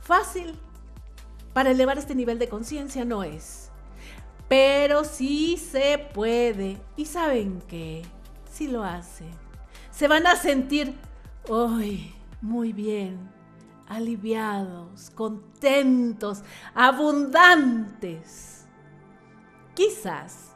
Fácil 0.00 0.58
para 1.52 1.70
elevar 1.70 1.98
este 1.98 2.14
nivel 2.14 2.38
de 2.38 2.48
conciencia 2.48 3.04
no 3.04 3.22
es. 3.22 3.70
Pero 4.48 5.04
sí 5.04 5.56
se 5.56 5.98
puede. 6.12 6.78
¿Y 6.96 7.06
saben 7.06 7.62
qué? 7.68 8.02
Si 8.52 8.66
lo 8.66 8.82
hace. 8.82 9.26
Se 9.92 10.08
van 10.08 10.26
a 10.26 10.34
sentir, 10.34 10.96
hoy 11.48 12.14
muy 12.40 12.72
bien 12.72 13.39
aliviados, 13.90 15.10
contentos, 15.10 16.42
abundantes. 16.74 18.66
Quizás 19.74 20.52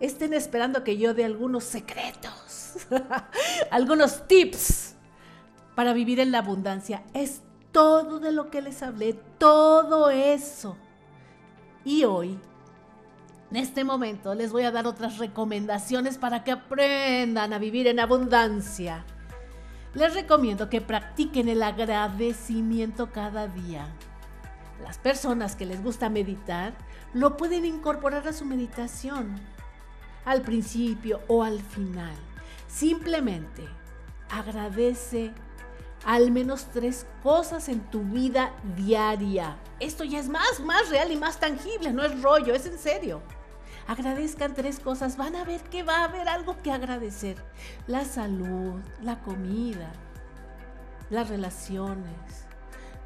estén 0.00 0.32
esperando 0.32 0.82
que 0.82 0.96
yo 0.96 1.12
dé 1.12 1.26
algunos 1.26 1.64
secretos, 1.64 2.88
algunos 3.70 4.26
tips 4.26 4.94
para 5.74 5.92
vivir 5.92 6.18
en 6.18 6.32
la 6.32 6.38
abundancia. 6.38 7.04
Es 7.12 7.42
todo 7.70 8.18
de 8.18 8.32
lo 8.32 8.50
que 8.50 8.62
les 8.62 8.82
hablé, 8.82 9.12
todo 9.38 10.08
eso. 10.08 10.78
Y 11.84 12.04
hoy, 12.04 12.38
en 13.50 13.56
este 13.56 13.84
momento, 13.84 14.34
les 14.34 14.52
voy 14.52 14.62
a 14.62 14.70
dar 14.70 14.86
otras 14.86 15.18
recomendaciones 15.18 16.16
para 16.16 16.44
que 16.44 16.52
aprendan 16.52 17.52
a 17.52 17.58
vivir 17.58 17.86
en 17.88 18.00
abundancia 18.00 19.04
les 19.96 20.12
recomiendo 20.12 20.68
que 20.68 20.82
practiquen 20.82 21.48
el 21.48 21.62
agradecimiento 21.62 23.12
cada 23.12 23.48
día. 23.48 23.88
Las 24.82 24.98
personas 24.98 25.56
que 25.56 25.64
les 25.64 25.82
gusta 25.82 26.10
meditar 26.10 26.74
lo 27.14 27.38
pueden 27.38 27.64
incorporar 27.64 28.28
a 28.28 28.34
su 28.34 28.44
meditación, 28.44 29.34
al 30.26 30.42
principio 30.42 31.22
o 31.28 31.42
al 31.42 31.62
final. 31.62 32.14
Simplemente 32.68 33.66
agradece 34.30 35.32
al 36.04 36.30
menos 36.30 36.66
tres 36.74 37.06
cosas 37.22 37.70
en 37.70 37.80
tu 37.90 38.02
vida 38.02 38.52
diaria. 38.76 39.56
Esto 39.80 40.04
ya 40.04 40.18
es 40.18 40.28
más, 40.28 40.60
más 40.60 40.90
real 40.90 41.10
y 41.10 41.16
más 41.16 41.40
tangible, 41.40 41.94
no 41.94 42.02
es 42.02 42.20
rollo, 42.20 42.54
es 42.54 42.66
en 42.66 42.78
serio 42.78 43.22
agradezcan 43.86 44.54
tres 44.54 44.80
cosas, 44.80 45.16
van 45.16 45.36
a 45.36 45.44
ver 45.44 45.60
que 45.62 45.82
va 45.82 45.98
a 45.98 46.04
haber 46.04 46.28
algo 46.28 46.60
que 46.62 46.72
agradecer. 46.72 47.36
La 47.86 48.04
salud, 48.04 48.80
la 49.02 49.20
comida, 49.20 49.92
las 51.10 51.28
relaciones, 51.28 52.46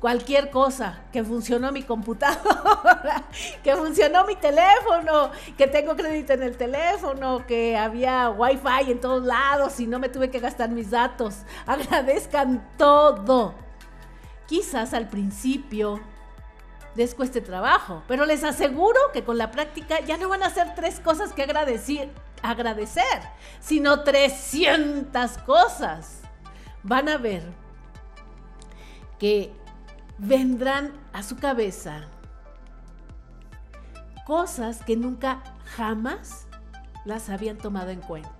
cualquier 0.00 0.50
cosa, 0.50 1.00
que 1.12 1.22
funcionó 1.22 1.70
mi 1.70 1.82
computadora, 1.82 3.24
que 3.62 3.76
funcionó 3.76 4.24
mi 4.24 4.34
teléfono, 4.36 5.30
que 5.56 5.66
tengo 5.66 5.94
crédito 5.94 6.32
en 6.32 6.42
el 6.42 6.56
teléfono, 6.56 7.46
que 7.46 7.76
había 7.76 8.30
wifi 8.30 8.90
en 8.90 9.00
todos 9.00 9.22
lados 9.22 9.78
y 9.78 9.86
no 9.86 9.98
me 9.98 10.08
tuve 10.08 10.30
que 10.30 10.40
gastar 10.40 10.70
mis 10.70 10.90
datos. 10.90 11.36
Agradezcan 11.66 12.66
todo. 12.76 13.54
Quizás 14.46 14.94
al 14.94 15.08
principio 15.08 16.00
les 16.94 17.14
cueste 17.14 17.40
trabajo, 17.40 18.02
pero 18.08 18.24
les 18.24 18.44
aseguro 18.44 18.98
que 19.12 19.24
con 19.24 19.38
la 19.38 19.50
práctica 19.50 20.00
ya 20.00 20.16
no 20.16 20.28
van 20.28 20.42
a 20.42 20.50
ser 20.50 20.74
tres 20.74 21.00
cosas 21.00 21.32
que 21.32 21.42
agradecer, 21.42 22.10
agradecer 22.42 23.20
sino 23.60 24.02
300 24.02 25.38
cosas. 25.38 26.22
Van 26.82 27.08
a 27.08 27.18
ver 27.18 27.42
que 29.18 29.52
vendrán 30.18 30.92
a 31.12 31.22
su 31.22 31.36
cabeza 31.36 32.08
cosas 34.26 34.82
que 34.84 34.96
nunca 34.96 35.42
jamás 35.76 36.46
las 37.04 37.28
habían 37.28 37.58
tomado 37.58 37.90
en 37.90 38.00
cuenta. 38.00 38.30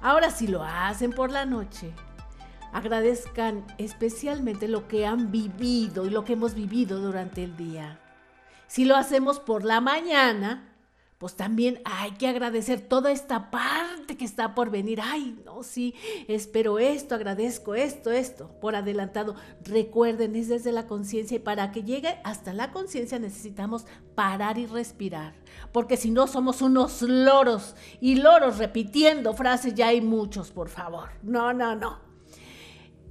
Ahora 0.00 0.30
si 0.30 0.46
lo 0.46 0.62
hacen 0.62 1.12
por 1.12 1.30
la 1.30 1.46
noche, 1.46 1.94
agradezcan 2.72 3.64
especialmente 3.78 4.68
lo 4.68 4.88
que 4.88 5.06
han 5.06 5.30
vivido 5.30 6.06
y 6.06 6.10
lo 6.10 6.24
que 6.24 6.32
hemos 6.32 6.54
vivido 6.54 7.00
durante 7.00 7.44
el 7.44 7.56
día. 7.56 8.00
Si 8.66 8.84
lo 8.84 8.96
hacemos 8.96 9.38
por 9.38 9.64
la 9.64 9.80
mañana, 9.80 10.72
pues 11.22 11.36
también 11.36 11.80
hay 11.84 12.10
que 12.12 12.26
agradecer 12.26 12.80
toda 12.80 13.12
esta 13.12 13.48
parte 13.48 14.16
que 14.16 14.24
está 14.24 14.56
por 14.56 14.70
venir. 14.70 15.00
Ay, 15.00 15.40
no, 15.44 15.62
sí, 15.62 15.94
espero 16.26 16.80
esto, 16.80 17.14
agradezco 17.14 17.76
esto, 17.76 18.10
esto, 18.10 18.50
por 18.60 18.74
adelantado. 18.74 19.36
Recuerden, 19.62 20.34
es 20.34 20.48
desde 20.48 20.72
la 20.72 20.88
conciencia 20.88 21.36
y 21.36 21.38
para 21.38 21.70
que 21.70 21.84
llegue 21.84 22.18
hasta 22.24 22.52
la 22.52 22.72
conciencia 22.72 23.20
necesitamos 23.20 23.84
parar 24.16 24.58
y 24.58 24.66
respirar. 24.66 25.34
Porque 25.70 25.96
si 25.96 26.10
no 26.10 26.26
somos 26.26 26.60
unos 26.60 27.02
loros 27.02 27.76
y 28.00 28.16
loros 28.16 28.58
repitiendo 28.58 29.32
frases, 29.32 29.74
ya 29.74 29.88
hay 29.88 30.00
muchos, 30.00 30.50
por 30.50 30.70
favor. 30.70 31.10
No, 31.22 31.52
no, 31.52 31.76
no. 31.76 32.11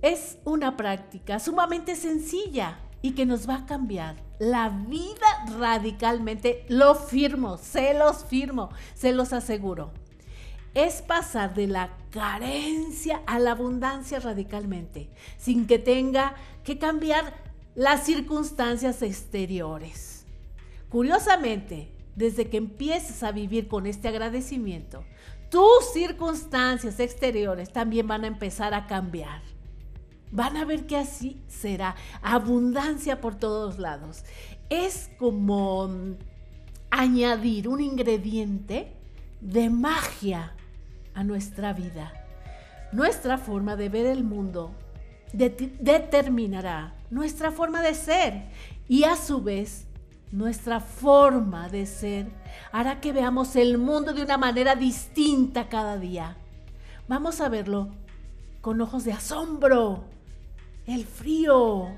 Es 0.02 0.40
una 0.46 0.78
práctica 0.78 1.40
sumamente 1.40 1.96
sencilla 1.96 2.80
y 3.04 3.12
que 3.12 3.26
nos 3.26 3.48
va 3.48 3.56
a 3.56 3.66
cambiar 3.66 4.16
la 4.40 4.70
vida 4.70 5.46
radicalmente. 5.60 6.66
Lo 6.70 6.96
firmo, 6.96 7.58
se 7.58 7.94
los 7.94 8.26
firmo, 8.26 8.70
se 8.96 9.12
los 9.12 9.32
aseguro. 9.32 9.92
Es 10.74 11.02
pasar 11.04 11.54
de 11.54 11.68
la 11.68 11.92
carencia 12.10 13.22
a 13.28 13.38
la 13.38 13.52
abundancia 13.52 14.20
radicalmente, 14.20 15.10
sin 15.38 15.68
que 15.68 15.78
tenga 15.78 16.36
que 16.64 16.80
cambiar 16.80 17.36
las 17.76 18.04
circunstancias 18.06 19.04
exteriores. 19.04 20.26
Curiosamente, 20.90 21.92
desde 22.16 22.50
que 22.50 22.58
empieces 22.58 23.22
a 23.22 23.32
vivir 23.32 23.68
con 23.68 23.86
este 23.86 24.08
agradecimiento, 24.08 25.04
tus 25.50 25.92
circunstancias 25.94 27.00
exteriores 27.00 27.72
también 27.72 28.08
van 28.08 28.24
a 28.24 28.28
empezar 28.28 28.74
a 28.74 28.88
cambiar. 28.88 29.42
Van 30.32 30.58
a 30.58 30.66
ver 30.66 30.88
que 30.88 30.98
así 30.98 31.42
será. 31.48 31.96
Abundancia 32.22 33.20
por 33.20 33.36
todos 33.36 33.80
lados. 33.80 34.24
Es 34.70 35.10
como 35.20 35.90
añadir 36.90 37.68
un 37.68 37.82
ingrediente 37.82 38.94
de 39.42 39.70
magia 39.70 40.54
a 41.14 41.24
nuestra 41.24 41.74
vida. 41.74 42.14
Nuestra 42.92 43.38
forma 43.38 43.76
de 43.76 43.90
ver 43.90 44.06
el 44.06 44.24
mundo 44.24 44.72
determinará 45.34 46.94
nuestra 47.10 47.52
forma 47.52 47.82
de 47.82 47.94
ser 47.94 48.50
y 48.88 49.04
a 49.04 49.16
su 49.16 49.42
vez 49.42 49.88
nuestra 50.32 50.80
forma 50.80 51.70
de 51.70 51.86
ser 51.86 52.28
hará 52.72 53.00
que 53.02 53.14
veamos 53.14 53.56
el 53.56 53.78
mundo 53.78 54.14
de 54.14 54.24
una 54.24 54.38
manera 54.38 54.76
distinta 54.76 55.70
cada 55.70 55.98
día. 55.98 56.38
Vamos 57.08 57.42
a 57.42 57.50
verlo 57.50 57.90
con 58.62 58.80
ojos 58.80 59.04
de 59.04 59.14
asombro, 59.14 60.06
el 60.92 61.06
frío, 61.06 61.90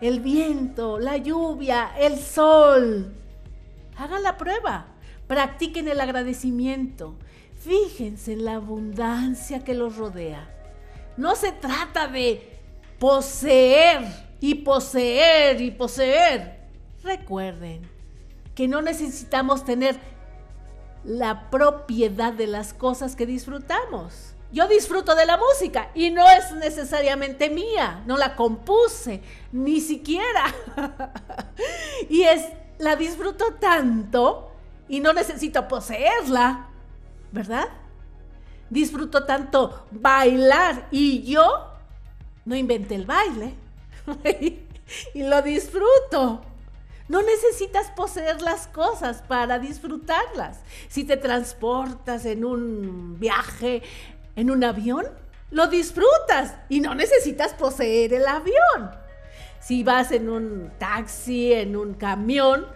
el 0.00 0.20
viento, 0.20 0.98
la 0.98 1.16
lluvia, 1.16 1.92
el 1.98 2.18
sol. 2.18 3.14
Hagan 3.96 4.22
la 4.22 4.36
prueba, 4.36 4.86
practiquen 5.26 5.88
el 5.88 6.00
agradecimiento, 6.00 7.14
fíjense 7.60 8.34
en 8.34 8.44
la 8.44 8.54
abundancia 8.56 9.64
que 9.64 9.74
los 9.74 9.96
rodea. 9.96 10.48
No 11.16 11.34
se 11.34 11.52
trata 11.52 12.08
de 12.08 12.58
poseer 12.98 14.04
y 14.40 14.56
poseer 14.56 15.60
y 15.60 15.70
poseer. 15.70 16.60
Recuerden 17.02 17.88
que 18.54 18.68
no 18.68 18.82
necesitamos 18.82 19.64
tener 19.64 19.98
la 21.04 21.50
propiedad 21.50 22.32
de 22.32 22.46
las 22.46 22.74
cosas 22.74 23.16
que 23.16 23.26
disfrutamos. 23.26 24.35
Yo 24.56 24.66
disfruto 24.66 25.14
de 25.14 25.26
la 25.26 25.36
música 25.36 25.90
y 25.94 26.08
no 26.08 26.26
es 26.26 26.50
necesariamente 26.52 27.50
mía, 27.50 28.02
no 28.06 28.16
la 28.16 28.34
compuse, 28.34 29.20
ni 29.52 29.82
siquiera. 29.82 30.46
y 32.08 32.22
es, 32.22 32.42
la 32.78 32.96
disfruto 32.96 33.52
tanto 33.60 34.50
y 34.88 35.00
no 35.00 35.12
necesito 35.12 35.68
poseerla, 35.68 36.68
¿verdad? 37.32 37.68
Disfruto 38.70 39.26
tanto 39.26 39.88
bailar 39.90 40.88
y 40.90 41.22
yo 41.30 41.74
no 42.46 42.56
inventé 42.56 42.94
el 42.94 43.04
baile 43.04 43.52
y 45.12 45.22
lo 45.22 45.42
disfruto. 45.42 46.40
No 47.08 47.22
necesitas 47.22 47.90
poseer 47.92 48.42
las 48.42 48.66
cosas 48.66 49.22
para 49.22 49.60
disfrutarlas. 49.60 50.58
Si 50.88 51.04
te 51.04 51.16
transportas 51.16 52.24
en 52.24 52.44
un 52.44 53.20
viaje, 53.20 53.82
en 54.36 54.50
un 54.50 54.62
avión, 54.62 55.06
lo 55.50 55.66
disfrutas 55.66 56.54
y 56.68 56.80
no 56.80 56.94
necesitas 56.94 57.54
poseer 57.54 58.14
el 58.14 58.26
avión. 58.26 58.90
Si 59.60 59.82
vas 59.82 60.12
en 60.12 60.28
un 60.28 60.70
taxi, 60.78 61.52
en 61.52 61.74
un 61.76 61.94
camión, 61.94 62.66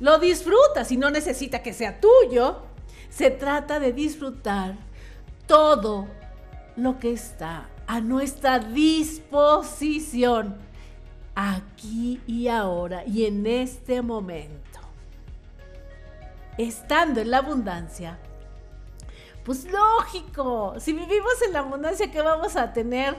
lo 0.00 0.18
disfrutas 0.18 0.90
y 0.92 0.96
no 0.96 1.10
necesita 1.10 1.62
que 1.62 1.74
sea 1.74 2.00
tuyo. 2.00 2.62
Se 3.10 3.30
trata 3.30 3.80
de 3.80 3.92
disfrutar 3.92 4.76
todo 5.46 6.06
lo 6.76 6.98
que 6.98 7.12
está 7.12 7.68
a 7.86 8.00
nuestra 8.00 8.58
disposición 8.60 10.56
aquí 11.34 12.20
y 12.26 12.48
ahora 12.48 13.04
y 13.06 13.26
en 13.26 13.46
este 13.46 14.02
momento. 14.02 14.80
Estando 16.56 17.20
en 17.20 17.30
la 17.30 17.38
abundancia, 17.38 18.18
pues 19.48 19.64
lógico, 19.64 20.74
si 20.78 20.92
vivimos 20.92 21.40
en 21.40 21.54
la 21.54 21.60
abundancia, 21.60 22.10
¿qué 22.10 22.20
vamos 22.20 22.54
a 22.54 22.70
tener? 22.70 23.16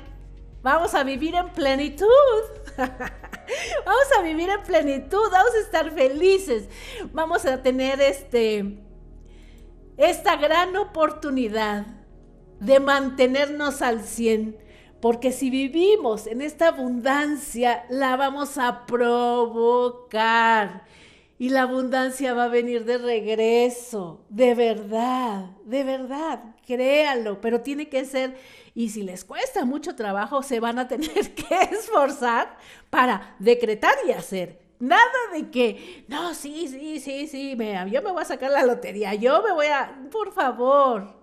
Vamos 0.61 0.93
a 0.93 1.03
vivir 1.03 1.34
en 1.34 1.49
plenitud. 1.49 2.07
vamos 2.77 4.07
a 4.15 4.21
vivir 4.21 4.47
en 4.47 4.61
plenitud, 4.61 5.27
vamos 5.32 5.55
a 5.55 5.59
estar 5.59 5.89
felices. 5.89 6.69
Vamos 7.13 7.47
a 7.47 7.63
tener 7.63 7.99
este 7.99 8.77
esta 9.97 10.36
gran 10.36 10.77
oportunidad 10.77 11.88
de 12.59 12.80
mantenernos 12.80 13.82
al 13.82 14.03
100, 14.03 14.55
porque 15.01 15.32
si 15.32 15.49
vivimos 15.49 16.27
en 16.27 16.43
esta 16.43 16.67
abundancia, 16.67 17.86
la 17.89 18.15
vamos 18.17 18.59
a 18.59 18.86
provocar. 18.86 20.84
Y 21.39 21.49
la 21.49 21.61
abundancia 21.61 22.33
va 22.33 22.43
a 22.43 22.49
venir 22.49 22.83
de 22.83 22.97
regreso, 22.97 24.25
de 24.27 24.53
verdad, 24.55 25.45
de 25.63 25.85
verdad, 25.85 26.43
créanlo, 26.67 27.39
pero 27.39 27.61
tiene 27.61 27.87
que 27.87 28.03
ser, 28.03 28.35
y 28.75 28.89
si 28.89 29.03
les 29.03 29.23
cuesta 29.23 29.63
mucho 29.63 29.95
trabajo, 29.95 30.43
se 30.43 30.59
van 30.59 30.79
a 30.79 30.89
tener 30.89 31.33
que 31.35 31.55
esforzar 31.71 32.57
para 32.89 33.37
decretar 33.39 33.95
y 34.05 34.11
hacer. 34.11 34.59
Nada 34.79 35.01
de 35.33 35.49
que, 35.49 36.03
no, 36.09 36.33
sí, 36.33 36.67
sí, 36.67 36.99
sí, 36.99 37.27
sí, 37.27 37.55
me, 37.55 37.89
yo 37.89 38.01
me 38.01 38.11
voy 38.11 38.21
a 38.21 38.25
sacar 38.25 38.51
la 38.51 38.65
lotería, 38.65 39.13
yo 39.13 39.41
me 39.41 39.53
voy 39.53 39.67
a, 39.67 39.97
por 40.11 40.33
favor, 40.33 41.15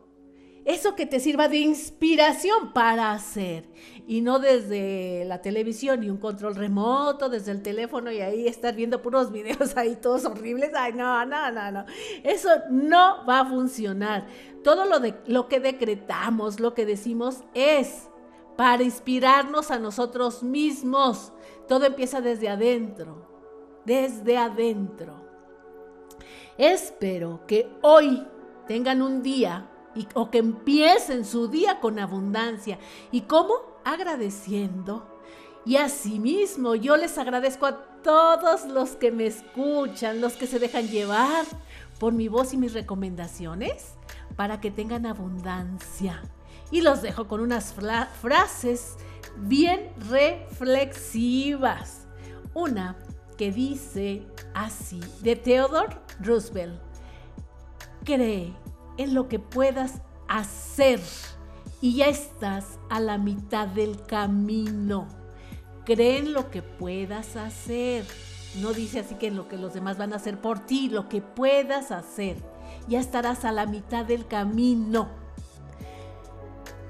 eso 0.64 0.96
que 0.96 1.04
te 1.04 1.20
sirva 1.20 1.46
de 1.48 1.58
inspiración 1.58 2.72
para 2.72 3.12
hacer 3.12 3.68
y 4.09 4.20
no 4.20 4.38
desde 4.38 5.24
la 5.26 5.42
televisión 5.42 6.04
y 6.04 6.11
un 6.11 6.18
control 6.18 6.54
remoto, 6.54 7.28
desde 7.28 7.50
el 7.50 7.62
teléfono 7.62 8.12
y 8.12 8.20
ahí 8.20 8.46
estar 8.46 8.74
viendo 8.74 9.02
puros 9.02 9.32
videos 9.32 9.76
ahí 9.76 9.96
todos 9.96 10.24
horribles. 10.24 10.70
Ay, 10.74 10.92
no, 10.92 11.26
no, 11.26 11.50
no, 11.50 11.72
no. 11.72 11.84
Eso 12.22 12.48
no 12.70 13.26
va 13.26 13.40
a 13.40 13.46
funcionar. 13.46 14.26
Todo 14.62 14.84
lo, 14.84 15.00
de, 15.00 15.14
lo 15.26 15.48
que 15.48 15.59
decretamos, 15.59 16.61
lo 16.61 16.74
que 16.74 16.86
decimos 16.86 17.42
es 17.54 18.09
para 18.57 18.84
inspirarnos 18.84 19.72
a 19.72 19.78
nosotros 19.80 20.42
mismos. 20.44 21.32
Todo 21.66 21.84
empieza 21.86 22.20
desde 22.20 22.48
adentro, 22.48 23.28
desde 23.84 24.38
adentro. 24.38 25.26
Espero 26.57 27.40
que 27.46 27.68
hoy 27.82 28.24
tengan 28.68 29.02
un 29.02 29.22
día 29.22 29.68
o 30.14 30.30
que 30.30 30.38
empiecen 30.38 31.24
su 31.24 31.48
día 31.48 31.80
con 31.80 31.98
abundancia. 31.98 32.78
¿Y 33.11 33.22
cómo? 33.22 33.75
Agradeciendo. 33.87 35.07
Y 35.64 35.76
asimismo 35.76 36.74
yo 36.74 36.97
les 36.97 37.18
agradezco 37.18 37.66
a 37.66 38.03
todos 38.03 38.64
los 38.64 38.97
que 38.97 39.12
me 39.12 39.26
escuchan, 39.26 40.20
los 40.20 40.32
que 40.32 40.49
se 40.49 40.59
dejan 40.59 40.89
llevar 40.89 41.45
por 42.01 42.12
mi 42.12 42.26
voz 42.26 42.53
y 42.53 42.57
mis 42.57 42.72
recomendaciones 42.72 43.95
para 44.34 44.61
que 44.61 44.72
tengan 44.72 45.07
abundancia. 45.07 46.20
Y 46.72 46.80
los 46.80 47.01
dejo 47.01 47.28
con 47.28 47.41
unas 47.41 47.72
frases 48.20 48.97
bien 49.37 49.93
reflexivas. 50.11 52.09
Una 52.55 52.97
que 53.39 53.53
dice 53.53 54.26
así, 54.53 54.99
de 55.20 55.37
Theodore 55.37 55.97
Roosevelt. 56.18 56.82
Cree 58.05 58.53
en 58.99 59.14
lo 59.14 59.28
que 59.28 59.39
puedas 59.39 60.03
hacer 60.26 60.99
y 61.87 61.95
ya 61.95 62.09
estás 62.09 62.80
a 62.91 62.99
la 62.99 63.16
mitad 63.16 63.68
del 63.68 64.03
camino. 64.07 65.07
Cree 65.84 66.18
en 66.18 66.32
lo 66.32 66.51
que 66.51 66.61
puedas 66.61 67.37
hacer. 67.37 68.05
No 68.61 68.72
dice 68.72 68.99
así 68.99 69.14
que 69.14 69.28
en 69.28 69.37
lo 69.37 69.47
que 69.47 69.57
los 69.57 69.72
demás 69.72 69.97
van 69.97 70.12
a 70.12 70.16
hacer 70.16 70.41
por 70.41 70.59
ti, 70.59 70.89
lo 70.89 71.09
que 71.09 71.22
puedas 71.22 71.93
hacer. 71.93 72.39
Ya 72.89 72.99
estarás 72.99 73.45
a 73.45 73.53
la 73.53 73.66
mitad 73.66 74.05
del 74.05 74.26
camino. 74.26 75.11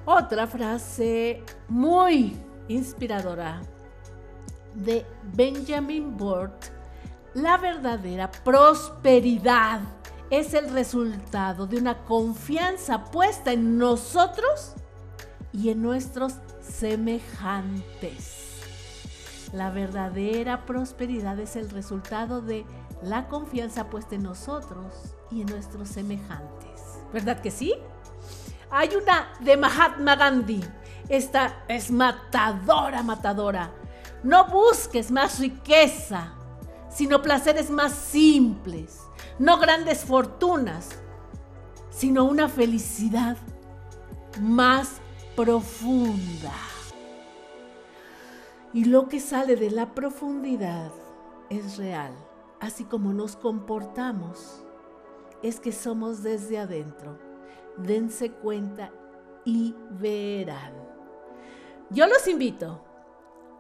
Otra 0.07 0.47
frase 0.47 1.43
muy 1.69 2.35
inspiradora 2.69 3.61
de 4.75 5.05
Benjamin 5.35 6.17
Bort. 6.17 6.69
La 7.35 7.59
verdadera 7.59 8.31
prosperidad 8.31 9.81
es 10.31 10.55
el 10.55 10.71
resultado 10.71 11.67
de 11.67 11.77
una 11.77 12.03
confianza 12.05 13.05
puesta 13.05 13.53
en 13.53 13.77
nosotros 13.77 14.75
y 15.53 15.71
en 15.71 15.83
nuestros 15.83 16.35
semejantes. 16.61 18.43
La 19.53 19.71
verdadera 19.71 20.67
prosperidad 20.67 21.39
es 21.39 21.57
el 21.57 21.71
resultado 21.71 22.41
de 22.41 22.65
la 23.03 23.29
confianza 23.29 23.89
puesta 23.89 24.15
en 24.15 24.25
nosotros 24.25 24.93
y 25.31 25.43
en 25.43 25.47
nuestros 25.47 25.89
semejantes. 25.89 26.81
¿Verdad 27.13 27.41
que 27.41 27.51
sí? 27.51 27.75
Hay 28.71 28.91
una 28.95 29.33
de 29.41 29.57
Mahatma 29.57 30.17
Gandhi. 30.17 30.63
Esta 31.09 31.65
es 31.69 31.91
matadora, 31.91 33.03
matadora. 33.03 33.73
No 34.23 34.49
busques 34.49 35.11
más 35.11 35.39
riqueza, 35.39 36.33
sino 36.91 37.23
placeres 37.23 37.71
más 37.71 37.93
simples 37.93 39.07
no 39.39 39.59
grandes 39.59 40.05
fortunas, 40.05 40.91
sino 41.91 42.25
una 42.25 42.49
felicidad 42.49 43.37
más 44.41 45.01
profunda. 45.37 46.55
Y 48.73 48.87
lo 48.87 49.09
que 49.09 49.21
sale 49.21 49.57
de 49.57 49.71
la 49.71 49.95
profundidad 49.95 50.91
es 51.51 51.77
real, 51.77 52.13
así 52.61 52.85
como 52.85 53.13
nos 53.13 53.37
comportamos, 53.37 54.65
es 55.43 55.61
que 55.61 55.73
somos 55.73 56.23
desde 56.23 56.59
adentro. 56.59 57.19
Dense 57.77 58.33
cuenta 58.33 58.91
y 59.45 59.75
verán. 59.91 60.73
Yo 61.91 62.07
los 62.07 62.27
invito 62.27 62.83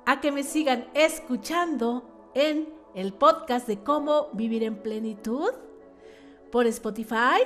a 0.06 0.20
que 0.20 0.32
me 0.32 0.42
sigan 0.42 0.88
escuchando 0.94 2.30
en 2.34 2.68
el 2.94 3.12
podcast 3.12 3.68
de 3.68 3.82
cómo 3.82 4.28
vivir 4.32 4.64
en 4.64 4.82
plenitud 4.82 5.50
por 6.50 6.66
Spotify 6.66 7.42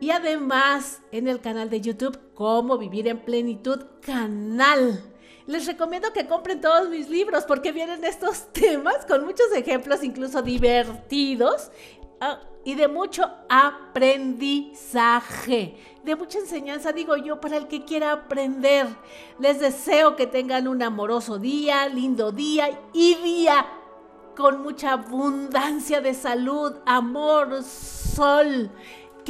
y 0.00 0.10
además 0.10 1.00
en 1.12 1.28
el 1.28 1.40
canal 1.40 1.70
de 1.70 1.80
YouTube 1.80 2.18
Cómo 2.34 2.78
Vivir 2.78 3.06
en 3.06 3.20
Plenitud 3.20 3.84
Canal. 4.00 5.04
Les 5.46 5.66
recomiendo 5.66 6.12
que 6.12 6.26
compren 6.26 6.60
todos 6.60 6.88
mis 6.88 7.08
libros 7.08 7.44
porque 7.44 7.70
vienen 7.72 8.04
estos 8.04 8.46
temas 8.52 9.06
con 9.06 9.24
muchos 9.24 9.52
ejemplos, 9.54 10.02
incluso 10.02 10.42
divertidos 10.42 11.70
ah, 12.20 12.40
y 12.64 12.74
de 12.74 12.88
mucho 12.88 13.30
aprendizaje, 13.48 15.76
de 16.02 16.16
mucha 16.16 16.38
enseñanza, 16.38 16.92
digo 16.92 17.16
yo, 17.16 17.40
para 17.40 17.56
el 17.56 17.68
que 17.68 17.84
quiera 17.84 18.10
aprender. 18.12 18.88
Les 19.38 19.60
deseo 19.60 20.16
que 20.16 20.26
tengan 20.26 20.66
un 20.66 20.82
amoroso 20.82 21.38
día, 21.38 21.86
lindo 21.88 22.32
día 22.32 22.80
y 22.92 23.14
día 23.16 23.66
con 24.36 24.62
mucha 24.62 24.92
abundancia 24.92 26.00
de 26.00 26.14
salud, 26.14 26.74
amor, 26.86 27.62
sol, 27.62 28.70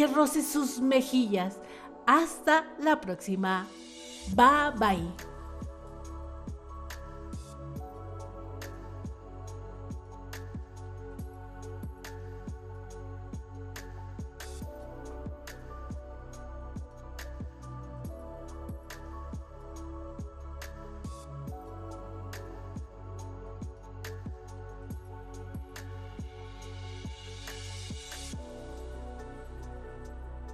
que 0.01 0.07
roce 0.07 0.43
sus 0.43 0.81
mejillas. 0.81 1.59
Hasta 2.07 2.65
la 2.79 3.03
próxima. 3.03 3.67
Bye 4.35 4.79
bye. 4.79 5.30